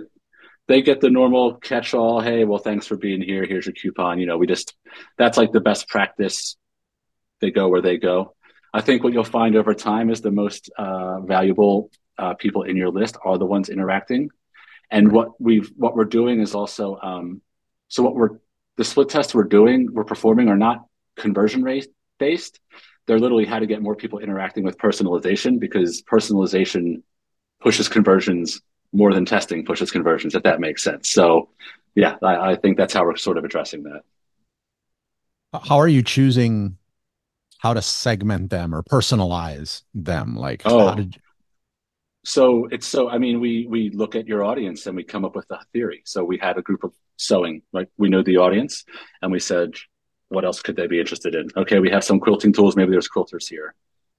[0.68, 3.44] they get the normal catch all, hey, well, thanks for being here.
[3.44, 4.20] Here's your coupon.
[4.20, 4.74] You know, we just
[5.18, 6.56] that's like the best practice.
[7.40, 8.34] They go where they go.
[8.72, 12.76] I think what you'll find over time is the most uh, valuable uh, people in
[12.76, 14.30] your list are the ones interacting.
[14.90, 17.42] And what we've what we're doing is also um,
[17.88, 18.38] so what we're
[18.76, 20.84] the split tests we're doing we're performing are not
[21.16, 22.60] conversion rate based.
[23.06, 27.02] They're literally how to get more people interacting with personalization because personalization
[27.60, 28.60] pushes conversions
[28.92, 31.10] more than testing pushes conversions, if that makes sense.
[31.10, 31.48] So,
[31.94, 34.02] yeah, I, I think that's how we're sort of addressing that.
[35.64, 36.78] How are you choosing
[37.58, 40.36] how to segment them or personalize them?
[40.36, 40.88] Like, Oh.
[40.88, 41.16] how did
[42.24, 45.34] So it's so I mean we we look at your audience and we come up
[45.34, 46.02] with a theory.
[46.04, 48.84] So we had a group of sewing, like we know the audience,
[49.20, 49.74] and we said,
[50.28, 51.48] what else could they be interested in?
[51.56, 52.74] Okay, we have some quilting tools.
[52.74, 53.74] Maybe there's quilters here.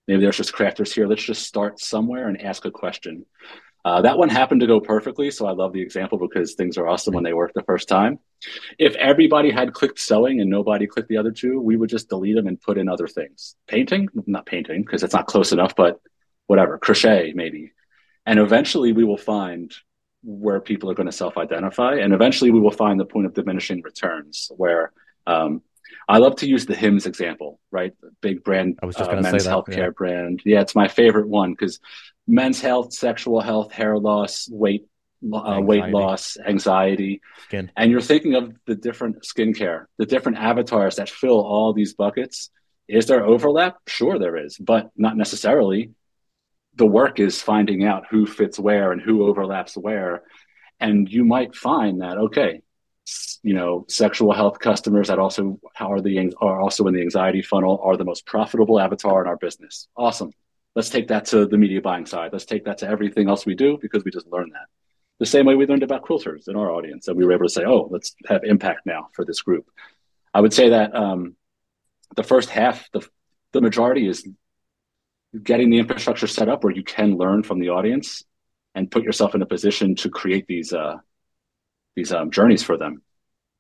[0.08, 1.08] Maybe there's just crafters here.
[1.08, 3.26] Let's just start somewhere and ask a question.
[3.86, 6.88] Uh, that one happened to go perfectly, so I love the example because things are
[6.88, 8.20] awesome when they work the first time.
[8.80, 12.36] If everybody had clicked sewing and nobody clicked the other two, we would just delete
[12.36, 13.56] them and put in other things.
[13.68, 16.00] Painting, not painting because it's not close enough, but
[16.48, 17.74] whatever, crochet maybe.
[18.26, 19.74] And eventually we will find
[20.24, 23.82] where people are going to self-identify, and eventually we will find the point of diminishing
[23.82, 24.92] returns where
[25.28, 25.62] um,
[26.08, 27.94] I love to use the Hims example, right?
[28.22, 29.90] Big brand, I was just uh, men's healthcare yeah.
[29.90, 30.42] brand.
[30.46, 31.80] Yeah, it's my favorite one because
[32.28, 34.88] men's health, sexual health, hair loss, weight,
[35.34, 37.72] uh, weight loss, anxiety, Skin.
[37.78, 42.50] and you're thinking of the different skincare, the different avatars that fill all these buckets.
[42.88, 43.78] Is there overlap?
[43.88, 45.92] Sure, there is, but not necessarily.
[46.76, 50.24] The work is finding out who fits where and who overlaps where.
[50.80, 52.62] And you might find that, okay,
[53.44, 57.80] you know, sexual health customers that also are the are also in the anxiety funnel
[57.84, 59.88] are the most profitable avatar in our business.
[59.96, 60.32] Awesome.
[60.76, 62.32] Let's take that to the media buying side.
[62.32, 64.68] Let's take that to everything else we do because we just learned that.
[65.20, 67.52] The same way we learned about quilters in our audience, and we were able to
[67.52, 69.70] say, "Oh, let's have impact now for this group."
[70.34, 71.36] I would say that um,
[72.16, 73.08] the first half, the
[73.52, 74.28] the majority is
[75.42, 78.24] getting the infrastructure set up where you can learn from the audience
[78.76, 80.98] and put yourself in a position to create these uh,
[81.96, 83.02] these um, journeys for them.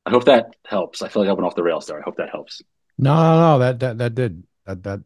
[0.05, 1.01] I hope that helps.
[1.01, 1.99] I feel like I went off the rails there.
[1.99, 2.61] I hope that helps.
[2.97, 3.59] No, no, no.
[3.59, 4.99] That that that did that that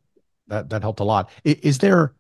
[0.48, 1.30] that that helped a lot.
[1.46, 2.14] I- Is there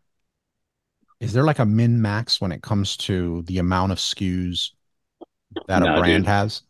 [1.19, 4.71] is there like a min max when it comes to the amount of SKUs
[5.67, 6.27] that No, a brand dude.
[6.27, 6.62] has?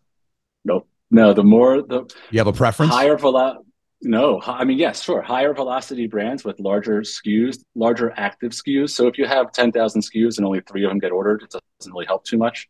[0.64, 0.88] Nope.
[1.12, 2.94] No, the more the You have a preference?
[2.94, 3.66] higher for velo
[4.02, 5.22] no i mean yes sure.
[5.22, 10.38] Higher velocity brands with larger skus larger active skus so if you have 10000 skus
[10.38, 12.68] and only three of them get ordered it doesn't really help too much.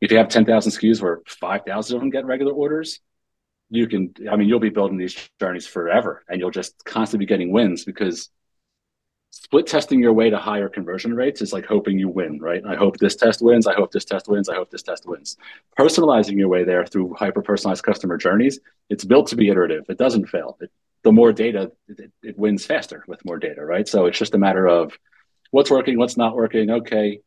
[0.00, 3.00] If you have 10000 skus where 5000 of them get regular orders
[3.70, 7.28] you can i mean you'll be building these journeys forever and you'll just constantly be
[7.28, 8.30] getting wins because
[9.44, 12.74] split testing your way to higher conversion rates is like hoping you win right i
[12.74, 15.36] hope this test wins i hope this test wins i hope this test wins
[15.78, 19.84] personalizing your way there through hyper personalized customer journeys it's built to be iterative.
[19.88, 20.56] It doesn't fail.
[20.60, 20.70] It,
[21.02, 23.86] the more data, it, it wins faster with more data, right?
[23.86, 24.96] So it's just a matter of
[25.50, 26.70] what's working, what's not working.
[26.70, 27.20] Okay,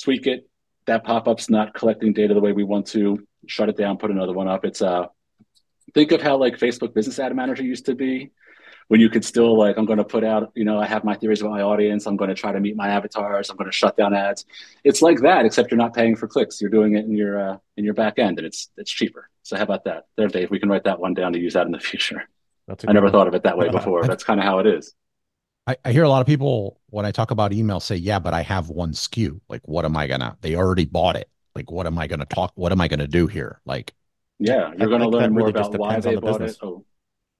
[0.00, 0.48] tweak it.
[0.86, 3.26] That pop up's not collecting data the way we want to.
[3.46, 3.98] Shut it down.
[3.98, 4.64] Put another one up.
[4.64, 5.06] It's uh,
[5.94, 8.30] think of how like Facebook Business Ad Manager used to be,
[8.92, 11.14] when you could still like, I'm going to put out, you know, I have my
[11.14, 12.04] theories about my audience.
[12.04, 13.48] I'm going to try to meet my avatars.
[13.48, 14.44] I'm going to shut down ads.
[14.84, 16.60] It's like that, except you're not paying for clicks.
[16.60, 19.30] You're doing it in your uh, in your back end, and it's it's cheaper.
[19.44, 20.04] So how about that?
[20.18, 20.50] There, Dave.
[20.50, 22.28] We can write that one down to use that in the future.
[22.86, 23.12] I never one.
[23.12, 24.06] thought of it that way before.
[24.06, 24.92] That's kind of how it is.
[25.66, 28.34] I, I hear a lot of people when I talk about email say, yeah, but
[28.34, 31.30] I have one SKU Like, what am I gonna, they already bought it.
[31.54, 32.52] Like, what am I gonna talk?
[32.56, 33.62] What am I gonna do here?
[33.64, 33.94] Like,
[34.38, 36.56] Yeah, you're going to learn more really about why they the bought business.
[36.56, 36.66] it.
[36.66, 36.84] Oh,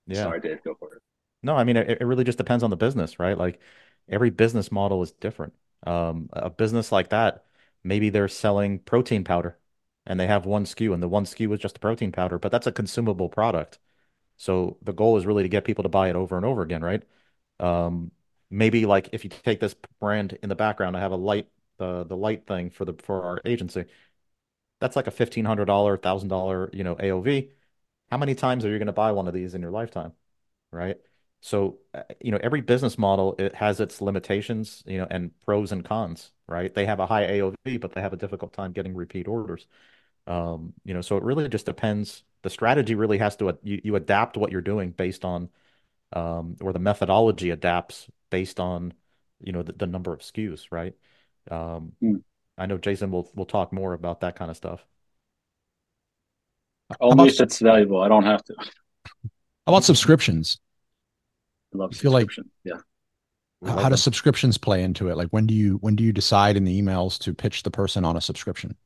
[0.06, 0.22] Yeah.
[0.22, 0.64] sorry, Dave.
[0.64, 1.02] Go for it.
[1.42, 3.36] No, I mean it, it really just depends on the business, right?
[3.36, 3.60] Like
[4.08, 5.54] every business model is different.
[5.86, 7.44] Um, a business like that,
[7.82, 9.58] maybe they're selling protein powder
[10.06, 12.52] and they have one SKU and the one SKU is just a protein powder, but
[12.52, 13.78] that's a consumable product.
[14.38, 16.82] So the goal is really to get people to buy it over and over again,
[16.82, 17.02] right?
[17.60, 18.12] Um,
[18.50, 22.04] maybe like if you take this brand in the background, I have a light the
[22.04, 23.86] the light thing for the for our agency.
[24.80, 27.52] That's like a fifteen hundred dollar, thousand dollar, you know, AOV.
[28.10, 30.12] How many times are you going to buy one of these in your lifetime,
[30.72, 30.98] right?
[31.42, 35.72] So, uh, you know, every business model it has its limitations, you know, and pros
[35.72, 36.72] and cons, right?
[36.72, 39.66] They have a high AOV, but they have a difficult time getting repeat orders.
[40.28, 42.24] Um, you know, so it really just depends.
[42.42, 45.50] The strategy really has to you, you adapt what you're doing based on
[46.12, 48.94] um, or the methodology adapts based on,
[49.40, 50.94] you know, the, the number of SKUs, right?
[51.50, 52.22] Um, Mm.
[52.58, 54.84] I know Jason will will talk more about that kind of stuff.
[56.90, 58.00] How Only about, if it's valuable.
[58.00, 58.54] I don't have to.
[58.58, 60.58] How about subscriptions?
[61.72, 62.28] Love I feel like-
[62.64, 62.78] yeah.
[63.64, 65.16] How, how do subscriptions play into it?
[65.16, 68.04] Like when do you when do you decide in the emails to pitch the person
[68.04, 68.76] on a subscription?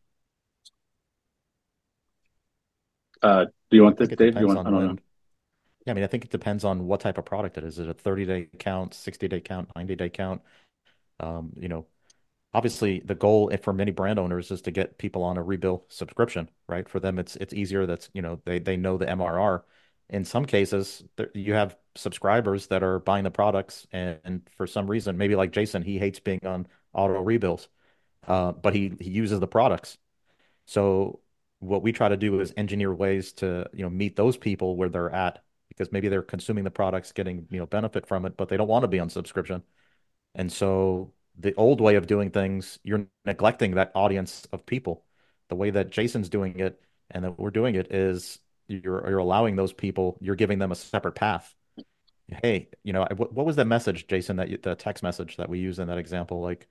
[3.23, 4.35] Uh, do you want I this, think Dave?
[4.35, 4.59] Do you want?
[4.61, 4.87] I don't when.
[4.87, 4.97] know.
[5.87, 7.79] Yeah, I mean, I think it depends on what type of product it is.
[7.79, 10.43] Is it a 30-day count, 60-day count, 90-day count?
[11.21, 11.87] Um, you know,
[12.53, 16.51] obviously the goal for many brand owners is to get people on a rebill subscription,
[16.69, 16.89] right?
[16.89, 17.87] For them, it's it's easier.
[17.87, 19.63] That's, you know, they they know the MRR.
[20.09, 21.03] In some cases,
[21.35, 25.51] you have subscribers that are buying the products, and, and for some reason, maybe like
[25.53, 27.69] Jason, he hates being on auto rebills,
[28.27, 29.99] uh, but he he uses the products.
[30.67, 31.21] So
[31.61, 34.89] what we try to do is engineer ways to, you know, meet those people where
[34.89, 38.49] they're at because maybe they're consuming the products, getting, you know, benefit from it, but
[38.49, 39.63] they don't want to be on subscription.
[40.35, 45.05] And so the old way of doing things, you're neglecting that audience of people.
[45.49, 46.81] The way that Jason's doing it
[47.11, 48.39] and that we're doing it is
[48.69, 51.55] you're you're allowing those people, you're giving them a separate path.
[52.43, 55.49] Hey, you know, what, what was that message, Jason, that you, the text message that
[55.49, 56.41] we use in that example?
[56.41, 56.67] Like,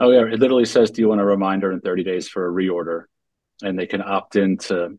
[0.00, 2.52] Oh yeah, it literally says, "Do you want a reminder in 30 days for a
[2.52, 3.04] reorder?"
[3.62, 4.98] And they can opt into.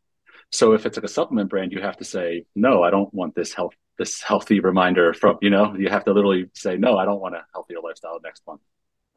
[0.51, 3.35] So if it's like a supplement brand, you have to say, "No, I don't want
[3.35, 7.05] this health this healthy reminder from." You know, you have to literally say, "No, I
[7.05, 8.61] don't want a healthier lifestyle next month,"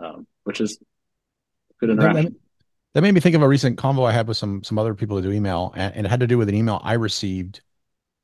[0.01, 0.79] um, which is
[1.79, 2.37] good That, that- interaction.
[2.95, 5.17] That made me think of a recent convo I had with some some other people
[5.17, 7.61] who do email, and, and it had to do with an email I received,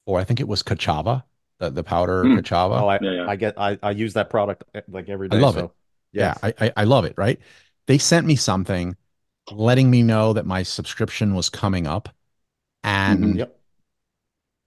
[0.07, 1.23] or I think it was Ka'Chava,
[1.59, 2.37] the, the powder Hmm.
[2.37, 2.81] Ka'Chava.
[2.83, 3.27] oh, I Yeah, yeah.
[3.29, 5.37] I get I I use that product eh, like every day.
[5.37, 5.73] I love so
[6.13, 6.39] Yeah, yes.
[6.43, 7.15] I, I I love it.
[7.17, 7.39] Right?
[7.87, 8.97] They sent me something,
[9.53, 12.09] letting me know that my subscription was coming up,
[12.85, 13.39] and Mhm.
[13.39, 13.61] Yep.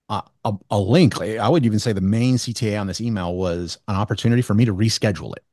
[0.09, 1.19] a, a, a link.
[1.21, 4.65] I would even say the main CTA on this email was an opportunity for me
[4.65, 5.43] to reschedule it.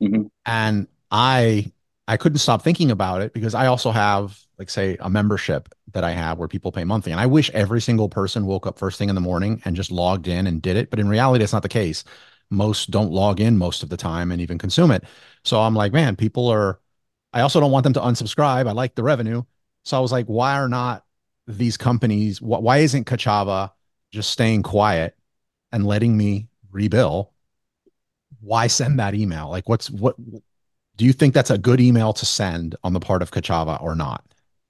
[0.00, 0.28] Mhm.
[0.44, 1.72] And I
[2.08, 6.04] I couldn't stop thinking about it because I also have like say a membership that
[6.04, 7.12] I have where people pay monthly.
[7.12, 9.90] And I wish every single person woke up first thing in the morning and just
[9.90, 10.90] logged in and did it.
[10.90, 12.04] But in reality, that's not the case.
[12.50, 15.04] Most don't log in most of the time and even consume it.
[15.44, 16.80] So I'm like, man, people are
[17.32, 18.66] I also don't want them to unsubscribe.
[18.66, 19.42] I like the revenue.
[19.84, 21.04] So I was like, why are not
[21.46, 23.72] these companies, wh- why isn't Ka'Chava
[24.10, 25.16] just staying quiet
[25.72, 27.30] and letting me rebill?
[28.40, 29.48] Why send that email?
[29.50, 30.16] Like, what's what
[30.96, 33.94] do you think that's a good email to send on the part of Ka'Chava or
[33.94, 34.24] not?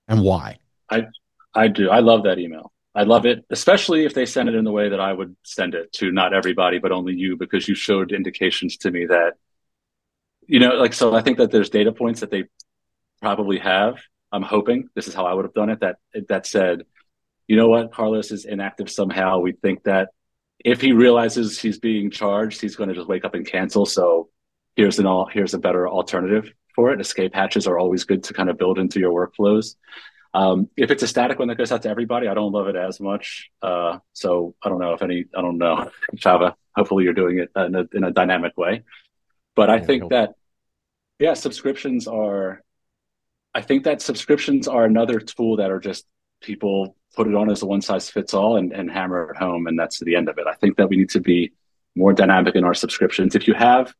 [0.08, 0.58] And why?
[0.90, 1.88] I do.
[1.88, 2.72] I love that email.
[2.94, 5.74] I love it, especially if they send it in the way that I would send
[5.74, 9.34] it to not everybody, but only you, because you showed indications to me that,
[10.46, 12.44] you know, like, so I think that there's data points that they
[13.20, 14.00] probably have.
[14.32, 15.80] I'm hoping this is how I would have done it.
[15.80, 15.96] That,
[16.28, 16.84] that said,
[17.46, 17.92] you know what?
[17.92, 19.40] Carlos is inactive somehow.
[19.40, 20.10] We think that
[20.64, 23.86] if he realizes he's being charged, he's going to just wake up and cancel.
[23.86, 24.28] So
[24.76, 27.00] here's an all, here's a better alternative for it.
[27.00, 29.76] Escape hatches are always good to kind of build into your workflows.
[30.34, 32.76] Um, if it's a static one that goes out to everybody, I don't love it
[32.76, 33.50] as much.
[33.62, 36.56] Uh, so I don't know if any, I don't know, Java.
[36.76, 38.82] Hopefully you're doing it in a, in a dynamic way.
[39.56, 40.34] But I Yeah, think that,
[41.18, 42.62] yeah, subscriptions are,
[43.54, 46.06] I think that subscriptions are another tool that are just
[46.42, 49.66] people put it on as a one size fits all and, and hammer it home.
[49.66, 50.46] And that's the end of it.
[50.46, 51.52] I think that we need to be
[51.94, 53.34] more dynamic in our subscriptions.
[53.34, 53.94] If you have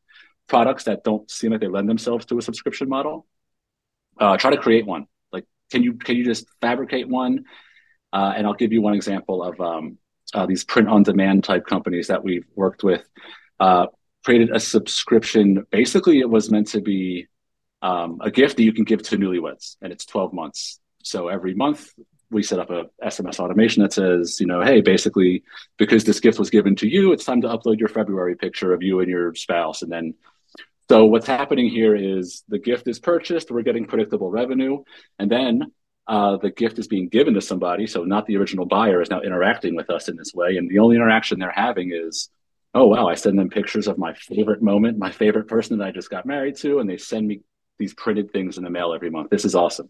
[0.47, 3.25] products that don't seem like they lend themselves to a subscription model,
[4.19, 5.07] uh, try to create one.
[5.31, 7.45] Like, can you can you just fabricate one?
[8.13, 9.97] Uh, and I'll give you one example of um,
[10.33, 13.07] uh, these print on demand type companies that we've worked with.
[13.59, 13.87] Uh,
[14.23, 15.65] created a subscription.
[15.71, 17.27] Basically, it was meant to be
[17.81, 20.79] um, a gift that you can give to newlyweds, and it's 12 months.
[21.03, 21.93] So every month
[22.29, 25.43] we set up a SMS automation that says, you know, hey, basically,
[25.77, 28.83] because this gift was given to you, it's time to upload your February picture of
[28.83, 30.13] you and your spouse, and then
[30.89, 34.83] so what's happening here is the gift is purchased, we're getting predictable revenue,
[35.19, 35.63] and then
[36.07, 37.87] uh, the gift is being given to somebody.
[37.87, 40.79] So not the original buyer is now interacting with us in this way, and the
[40.79, 42.29] only interaction they're having is,
[42.73, 45.91] oh wow, I send them pictures of my favorite moment, my favorite person that I
[45.91, 47.41] just got married to, and they send me
[47.77, 49.29] these printed things in the mail every month.
[49.29, 49.89] This is awesome.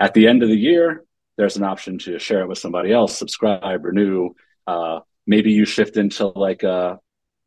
[0.00, 1.04] At the end of the year,
[1.36, 4.30] there's an option to share it with somebody else, subscribe, renew.
[4.66, 6.98] Uh, maybe you shift into like a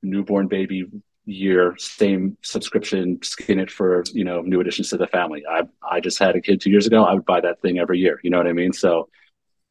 [0.02, 0.86] newborn baby
[1.30, 5.44] year, same subscription, skin it for you know new additions to the family.
[5.50, 7.04] I I just had a kid two years ago.
[7.04, 8.20] I would buy that thing every year.
[8.24, 8.74] You know what I mean?
[8.74, 9.10] So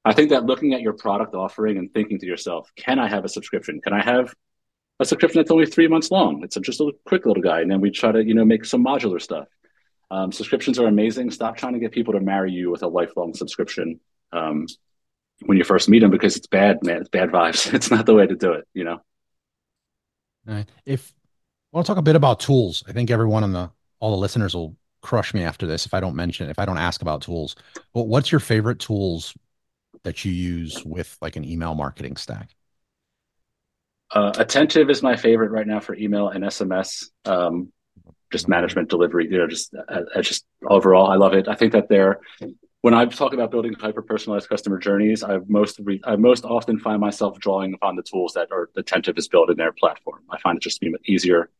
[0.05, 3.25] I think that looking at your product offering and thinking to yourself, can I have
[3.25, 3.81] a subscription?
[3.83, 4.35] Can I have
[5.01, 6.43] a subscription that's only three months long.
[6.43, 8.85] It's just a quick little guy, and then we try to you know make some
[8.85, 9.47] modular stuff.
[10.11, 11.31] Um, subscriptions are amazing.
[11.31, 14.01] Stop trying to get people to marry you with a lifelong subscription
[14.33, 14.67] um,
[15.45, 17.01] when you first meet them because it's bad, man.
[17.01, 17.73] It's bad vibes.
[17.75, 18.67] It's not the way to do it.
[18.75, 19.01] You know.
[20.45, 20.69] Right.
[20.87, 21.13] If
[21.73, 24.17] I want to talk a bit about tools, I think everyone on the all the
[24.17, 27.23] listeners will crush me after this if I don't mention if I don't ask about
[27.23, 27.57] tools.
[27.93, 29.35] But what's your favorite tools
[30.05, 32.55] that you use with like an email marketing stack?
[34.11, 37.11] Uh, Attentive is my favorite right now for email and SMS.
[37.27, 37.71] Um,
[38.33, 41.49] just management delivery, you know, just uh, uh, just overall, I love it.
[41.49, 42.21] I think that they're
[42.81, 46.79] when I talk about building hyper personalized customer journeys, I most re- I most often
[46.79, 50.23] find myself drawing upon the tools that are Attentive is built in their platform.
[50.31, 51.51] I find it just easier.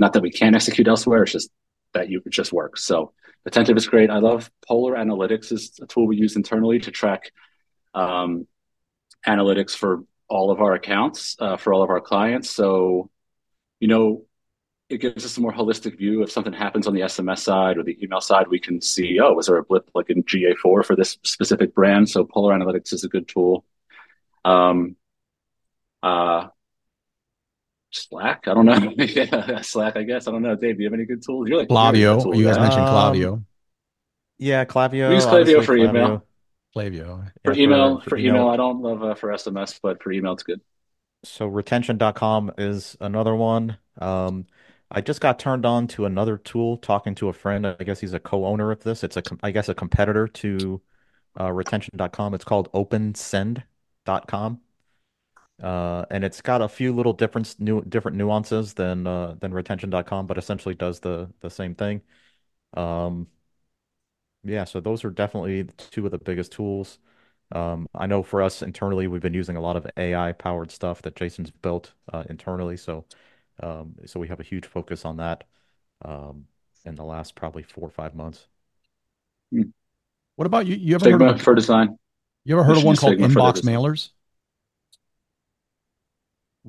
[0.00, 1.50] Not that we can't execute elsewhere; it's just
[1.92, 2.84] that you it just works.
[2.84, 3.12] So
[3.46, 4.10] Attentive is great.
[4.10, 7.32] I love Polar Analytics is a tool we use internally to track
[7.94, 8.46] um,
[9.26, 12.50] analytics for all of our accounts uh, for all of our clients.
[12.50, 13.10] So,
[13.80, 14.26] you know,
[14.90, 16.22] it gives us a more holistic view.
[16.22, 19.32] If something happens on the SMS side or the email side, we can see, oh,
[19.32, 22.10] was there a blip like in GA4 for this specific brand?
[22.10, 23.64] So Polar Analytics is a good tool.
[24.44, 24.96] Um,
[26.02, 26.48] uh,
[27.90, 28.92] Slack, I don't know.
[28.98, 30.28] yeah, Slack, I guess.
[30.28, 30.54] I don't know.
[30.54, 31.48] Dave, do you have any good tools?
[31.48, 32.36] You're like Klaviyo.
[32.36, 33.32] You guys mentioned Klaviyo.
[33.34, 33.46] Um,
[34.38, 35.08] yeah, Klaviyo.
[35.08, 35.88] We use Klaviyo for Klaviyo.
[35.88, 36.24] email.
[36.74, 37.32] Klaviyo.
[37.44, 40.12] For email, for, for, for email, email, I don't love uh, for SMS, but for
[40.12, 40.60] email, it's good.
[41.24, 43.76] So retention.com is another one.
[43.98, 44.46] Um,
[44.90, 47.66] I just got turned on to another tool talking to a friend.
[47.66, 49.04] I guess he's a co-owner of this.
[49.04, 50.80] It's a, I guess, a competitor to
[51.38, 52.34] uh, retention.com.
[52.34, 54.60] It's called opensend.com.
[55.60, 60.26] Uh, and it's got a few little different new different nuances than uh, than retention.com,
[60.26, 62.02] but essentially does the the same thing.
[62.74, 63.28] Um,
[64.42, 66.98] yeah, so those are definitely two of the biggest tools.
[67.52, 71.02] Um, I know for us internally, we've been using a lot of AI powered stuff
[71.02, 72.76] that Jason's built uh, internally.
[72.76, 73.04] So,
[73.62, 75.44] um, so we have a huge focus on that
[76.04, 76.46] um,
[76.84, 78.46] in the last probably four or five months.
[79.52, 79.62] Hmm.
[80.36, 80.76] What about you?
[80.76, 81.98] You ever Figma heard of for design?
[82.44, 84.10] You ever heard of one called Figma inbox mailers?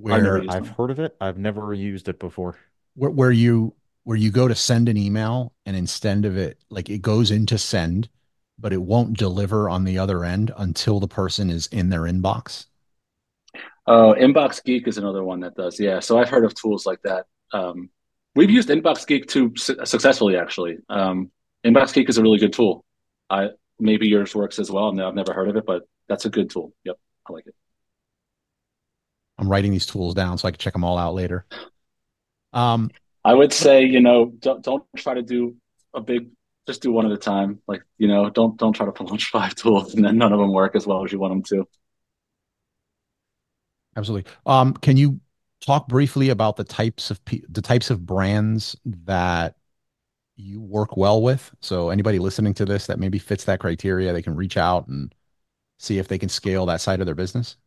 [0.02, 2.58] Where I've heard of it, I've never used it before.
[2.96, 6.90] Where, where you where you go to send an email and instead of it like
[6.90, 8.10] it goes into send
[8.58, 12.66] but it won't deliver on the other end until the person is in their inbox?
[13.88, 15.80] Oh inbox geek is another one that does.
[15.80, 16.00] Yeah.
[16.00, 17.26] So i've heard of tools like that.
[17.54, 17.90] Um,
[18.36, 20.78] we've used inbox geek too su- successfully actually.
[20.90, 21.32] Um,
[21.64, 22.86] inbox geek is a really good tool.
[23.30, 23.50] I
[23.80, 24.92] maybe yours works as well.
[24.94, 26.74] No i've never heard of it but that's a good tool.
[26.86, 26.98] Yep.
[27.30, 27.56] I like it
[29.42, 31.46] i'm writing these tools down so i can check them all out later
[32.54, 32.92] um,
[33.24, 35.56] I would say, you know, don't don't try to do
[35.94, 36.30] a big.
[36.68, 37.60] Just do one at a time.
[37.68, 40.54] Like, you know, don't don't try to launch five tools and then none of them
[40.54, 41.68] work as well as you want them to.
[43.96, 44.32] Absolutely.
[44.46, 45.20] Um, can you
[45.60, 47.20] talk briefly about the types of
[47.50, 49.56] the types of brands that
[50.36, 51.52] you work well with?
[51.62, 55.14] So anybody listening to this that maybe fits that criteria, they can reach out and
[55.78, 57.58] see if they can scale that side of their business.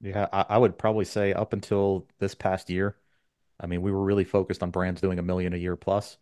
[0.00, 2.96] Yeah, I, I would probably say up until this past year,
[3.60, 6.18] I mean, we were really focused on brands doing a million a year plus.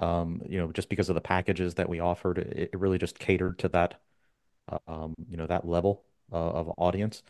[0.00, 3.18] Um, you know, just because of the packages that we offered, it, it really just
[3.18, 4.00] catered to that,
[4.88, 7.22] um, you know, that level uh, of audience.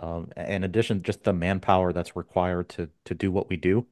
[0.00, 3.86] Um, in addition, just the manpower that's required to to do what we do.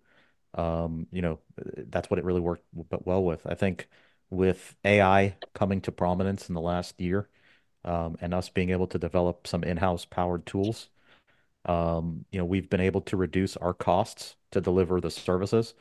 [0.55, 2.65] Um, you know, that's what it really worked
[3.05, 3.47] well with.
[3.47, 3.89] I think
[4.31, 7.29] with AI coming to prominence in the last year,
[7.85, 10.89] um, and us being able to develop some in-house powered tools,
[11.67, 15.75] um, you know, we've been able to reduce our costs to deliver the services.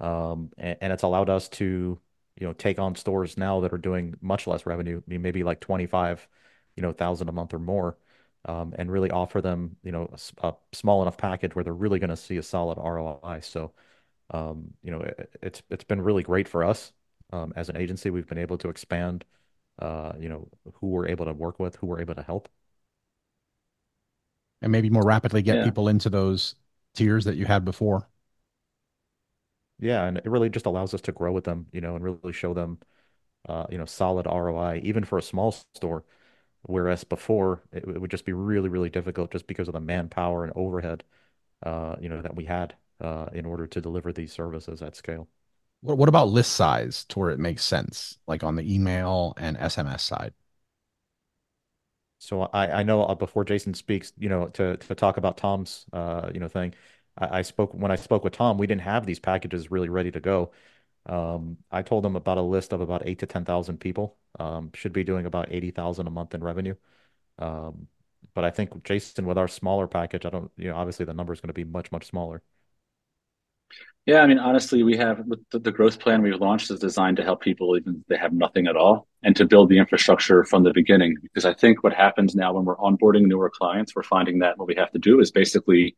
[0.00, 1.98] Um, and, and, it's allowed us to,
[2.36, 6.26] you know, take on stores now that are doing much less revenue, maybe like 25,
[6.76, 7.96] you know, thousand a month or more,
[8.46, 10.12] um, and really offer them, you know,
[10.42, 13.40] a, a small enough package where they're really going to see a solid ROI.
[13.42, 13.72] So,
[14.30, 16.92] um, you know, it, it's, it's been really great for us.
[17.32, 19.24] Um, as an agency, we've been able to expand,
[19.78, 22.48] uh, you know, who we're able to work with, who we're able to help
[24.62, 25.64] and maybe more rapidly get yeah.
[25.64, 26.54] people into those
[26.94, 28.08] tiers that you had before.
[29.78, 32.32] Yeah, and it really just allows us to grow with them, you know, and really
[32.32, 32.78] show them,
[33.48, 36.04] uh, you know, solid ROI, even for a small store.
[36.62, 40.44] Whereas before, it, it would just be really, really difficult just because of the manpower
[40.44, 41.02] and overhead,
[41.64, 45.28] uh, you know, that we had uh, in order to deliver these services at scale.
[45.80, 49.56] What, what about list size to where it makes sense, like on the email and
[49.56, 50.32] SMS side?
[52.22, 55.86] So I, I know uh, before Jason speaks, you know, to to talk about Tom's
[55.92, 56.74] uh, you know thing,
[57.18, 60.10] I, I spoke when I spoke with Tom, we didn't have these packages really ready
[60.12, 60.52] to go.
[61.06, 64.18] Um, I told him about a list of about eight to ten thousand people.
[64.38, 66.76] Um, should be doing about eighty thousand a month in revenue.
[67.38, 67.88] Um,
[68.34, 71.32] but I think Jason, with our smaller package, I don't, you know, obviously the number
[71.32, 72.42] is going to be much, much smaller.
[74.04, 77.22] Yeah, I mean, honestly, we have the, the growth plan we've launched is designed to
[77.22, 80.64] help people even if they have nothing at all and to build the infrastructure from
[80.64, 81.14] the beginning.
[81.22, 84.66] Because I think what happens now when we're onboarding newer clients, we're finding that what
[84.66, 85.96] we have to do is basically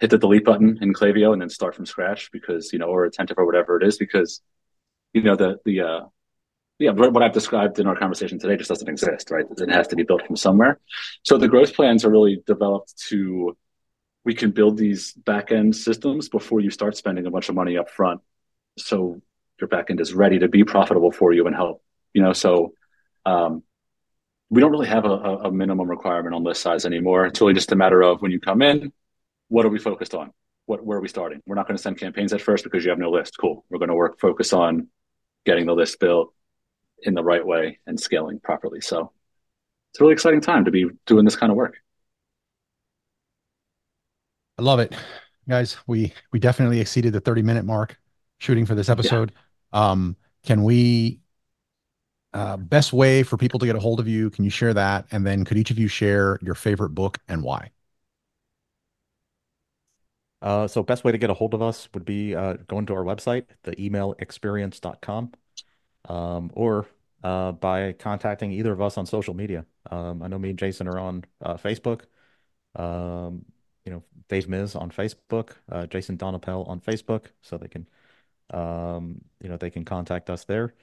[0.00, 3.04] hit the delete button in Klaviyo and then start from scratch because, you know, or
[3.04, 4.42] attentive or whatever it is, because,
[5.14, 6.00] you know, the, the, uh,
[6.78, 9.46] yeah, what I've described in our conversation today just doesn't exist, right?
[9.56, 10.80] It has to be built from somewhere.
[11.22, 13.56] So the growth plans are really developed to
[14.24, 17.90] we can build these backend systems before you start spending a bunch of money up
[17.90, 18.20] front.
[18.78, 19.20] So
[19.60, 21.82] your backend is ready to be profitable for you and help,
[22.14, 22.74] you know, so
[23.26, 23.62] um,
[24.50, 27.24] we don't really have a, a, minimum requirement on list size anymore.
[27.26, 28.92] It's really just a matter of when you come in,
[29.48, 30.32] what are we focused on?
[30.66, 31.40] What, where are we starting?
[31.46, 33.36] We're not going to send campaigns at first because you have no list.
[33.40, 33.64] Cool.
[33.70, 34.88] We're going to work, focus on
[35.46, 36.34] getting the list built
[37.02, 38.80] in the right way and scaling properly.
[38.80, 39.12] So
[39.90, 41.76] it's a really exciting time to be doing this kind of work.
[44.62, 44.94] I love it,
[45.48, 45.76] guys.
[45.88, 47.98] We we definitely exceeded the 30 minute mark
[48.38, 49.32] shooting for this episode.
[49.74, 49.90] Yeah.
[49.90, 51.18] Um, can we
[52.32, 54.30] uh, best way for people to get a hold of you?
[54.30, 55.06] Can you share that?
[55.10, 57.72] And then could each of you share your favorite book and why?
[60.40, 62.94] Uh, so best way to get a hold of us would be uh, going to
[62.94, 65.32] our website, the emailexperience.com,
[66.08, 66.86] um, or
[67.24, 69.66] uh, by contacting either of us on social media.
[69.90, 72.02] Um, I know me and Jason are on uh, Facebook.
[72.76, 73.44] Um,
[73.84, 77.88] you know, Dave Miz on Facebook, uh, Jason Donapel on Facebook, so they can,
[78.50, 80.74] um, you know, they can contact us there,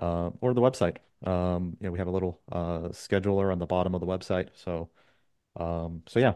[0.00, 0.98] uh, or the website.
[1.26, 4.50] Um, you know, we have a little uh, scheduler on the bottom of the website.
[4.54, 4.90] So,
[5.56, 6.34] um, so yeah,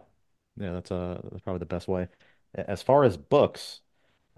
[0.57, 2.09] yeah, that's uh, that's probably the best way.
[2.55, 3.81] As far as books,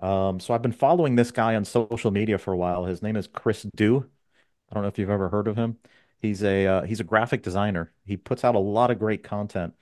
[0.01, 2.85] um, so I've been following this guy on social media for a while.
[2.85, 4.09] His name is Chris Do.
[4.71, 5.79] I don't know if you've ever heard of him.
[6.19, 7.93] He's a uh, he's a graphic designer.
[8.05, 9.75] He puts out a lot of great content.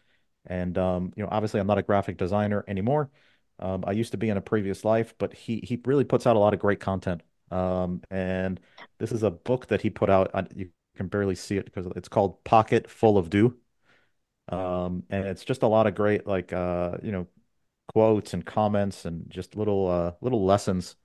[0.46, 3.10] And um, you know, obviously, I'm not a graphic designer anymore.
[3.58, 6.36] Um, I used to be in a previous life, but he he really puts out
[6.36, 7.22] a lot of great content.
[7.50, 8.60] Um, and
[8.98, 10.30] this is a book that he put out.
[10.56, 13.56] You can barely see it because it's called Pocket Full of Do.
[14.48, 17.26] Um, and it's just a lot of great, like uh, you know,
[17.94, 20.96] quotes and comments and just little uh, little lessons.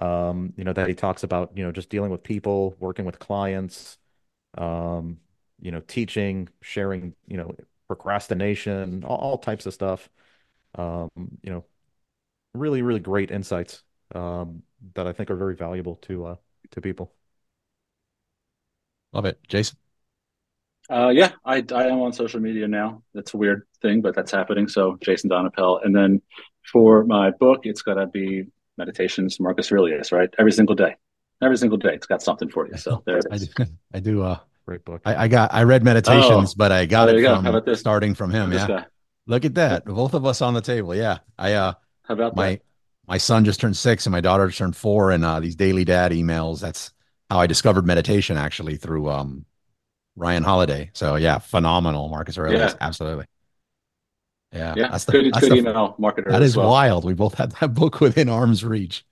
[0.00, 3.18] Um, you know, that he talks about, you know, just dealing with people, working with
[3.20, 3.98] clients,
[4.58, 5.20] um,
[5.60, 7.54] you know, teaching, sharing, you know,
[7.94, 10.08] procrastination, all, all types of stuff.
[10.76, 11.08] Um,
[11.42, 11.64] you know,
[12.52, 13.82] really, really great insights
[14.14, 14.62] um,
[14.94, 16.36] that I think are very valuable to uh,
[16.72, 17.12] to people.
[19.12, 19.78] Love it, Jason.
[20.90, 23.02] Uh, yeah, I I am on social media now.
[23.14, 24.68] That's a weird thing, but that's happening.
[24.68, 26.20] So Jason Donapel, and then
[26.72, 28.44] for my book, it's got to be
[28.76, 30.28] Meditations, Marcus Aurelius, right?
[30.36, 30.96] Every single day,
[31.40, 32.76] every single day, it's got something for you.
[32.76, 33.48] So there it is.
[33.58, 35.02] I do, I do uh, Great book.
[35.04, 38.30] I, I got I read Meditations, oh, but I got oh, it from starting from
[38.30, 38.52] him.
[38.52, 38.66] Yeah.
[38.66, 38.86] Guy.
[39.26, 39.84] Look at that.
[39.84, 40.94] Both of us on the table.
[40.94, 41.18] Yeah.
[41.38, 42.62] I uh how about my that?
[43.06, 45.84] my son just turned six and my daughter just turned four and uh these daily
[45.84, 46.60] dad emails.
[46.60, 46.92] That's
[47.30, 49.44] how I discovered meditation actually through um
[50.16, 50.90] Ryan Holiday.
[50.94, 52.08] So yeah, phenomenal.
[52.08, 52.72] Marcus Aurelius.
[52.72, 52.86] Yeah.
[52.86, 53.26] Absolutely.
[54.52, 54.74] Yeah.
[54.76, 54.88] Yeah.
[54.88, 56.30] That's the, good, that's good the, email marketer.
[56.30, 56.70] That is well.
[56.70, 57.04] wild.
[57.04, 59.04] We both had that book within arm's reach.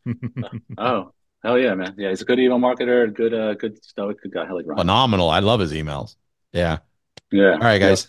[0.79, 1.95] oh, Hell yeah, man.
[1.99, 4.47] Yeah, he's a good email marketer, good, uh, good stoic, good guy.
[4.47, 5.28] Hell like Phenomenal.
[5.28, 6.16] I love his emails.
[6.53, 6.78] Yeah.
[7.32, 7.53] Yeah.
[7.53, 8.09] All right, guys.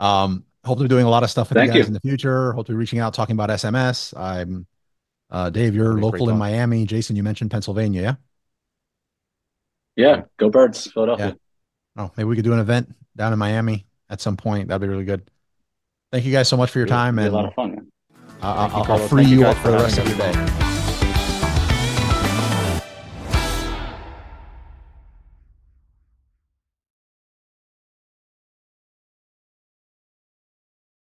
[0.00, 0.22] Yeah.
[0.22, 1.88] Um, hope to be doing a lot of stuff with Thank you guys you.
[1.88, 2.52] in the future.
[2.52, 4.18] Hope to be reaching out, talking about SMS.
[4.18, 4.66] I'm
[5.30, 6.86] uh Dave, you're local in Miami.
[6.86, 8.14] Jason, you mentioned Pennsylvania, yeah?
[9.96, 11.36] Yeah, go birds, Philadelphia.
[11.96, 12.04] Yeah.
[12.04, 14.68] Oh, maybe we could do an event down in Miami at some point.
[14.68, 15.28] That'd be really good.
[16.12, 17.18] Thank you guys so much for your time.
[17.18, 17.88] and a lot of fun.
[18.42, 20.75] I'll, I'll, I'll free you up for the rest of your day.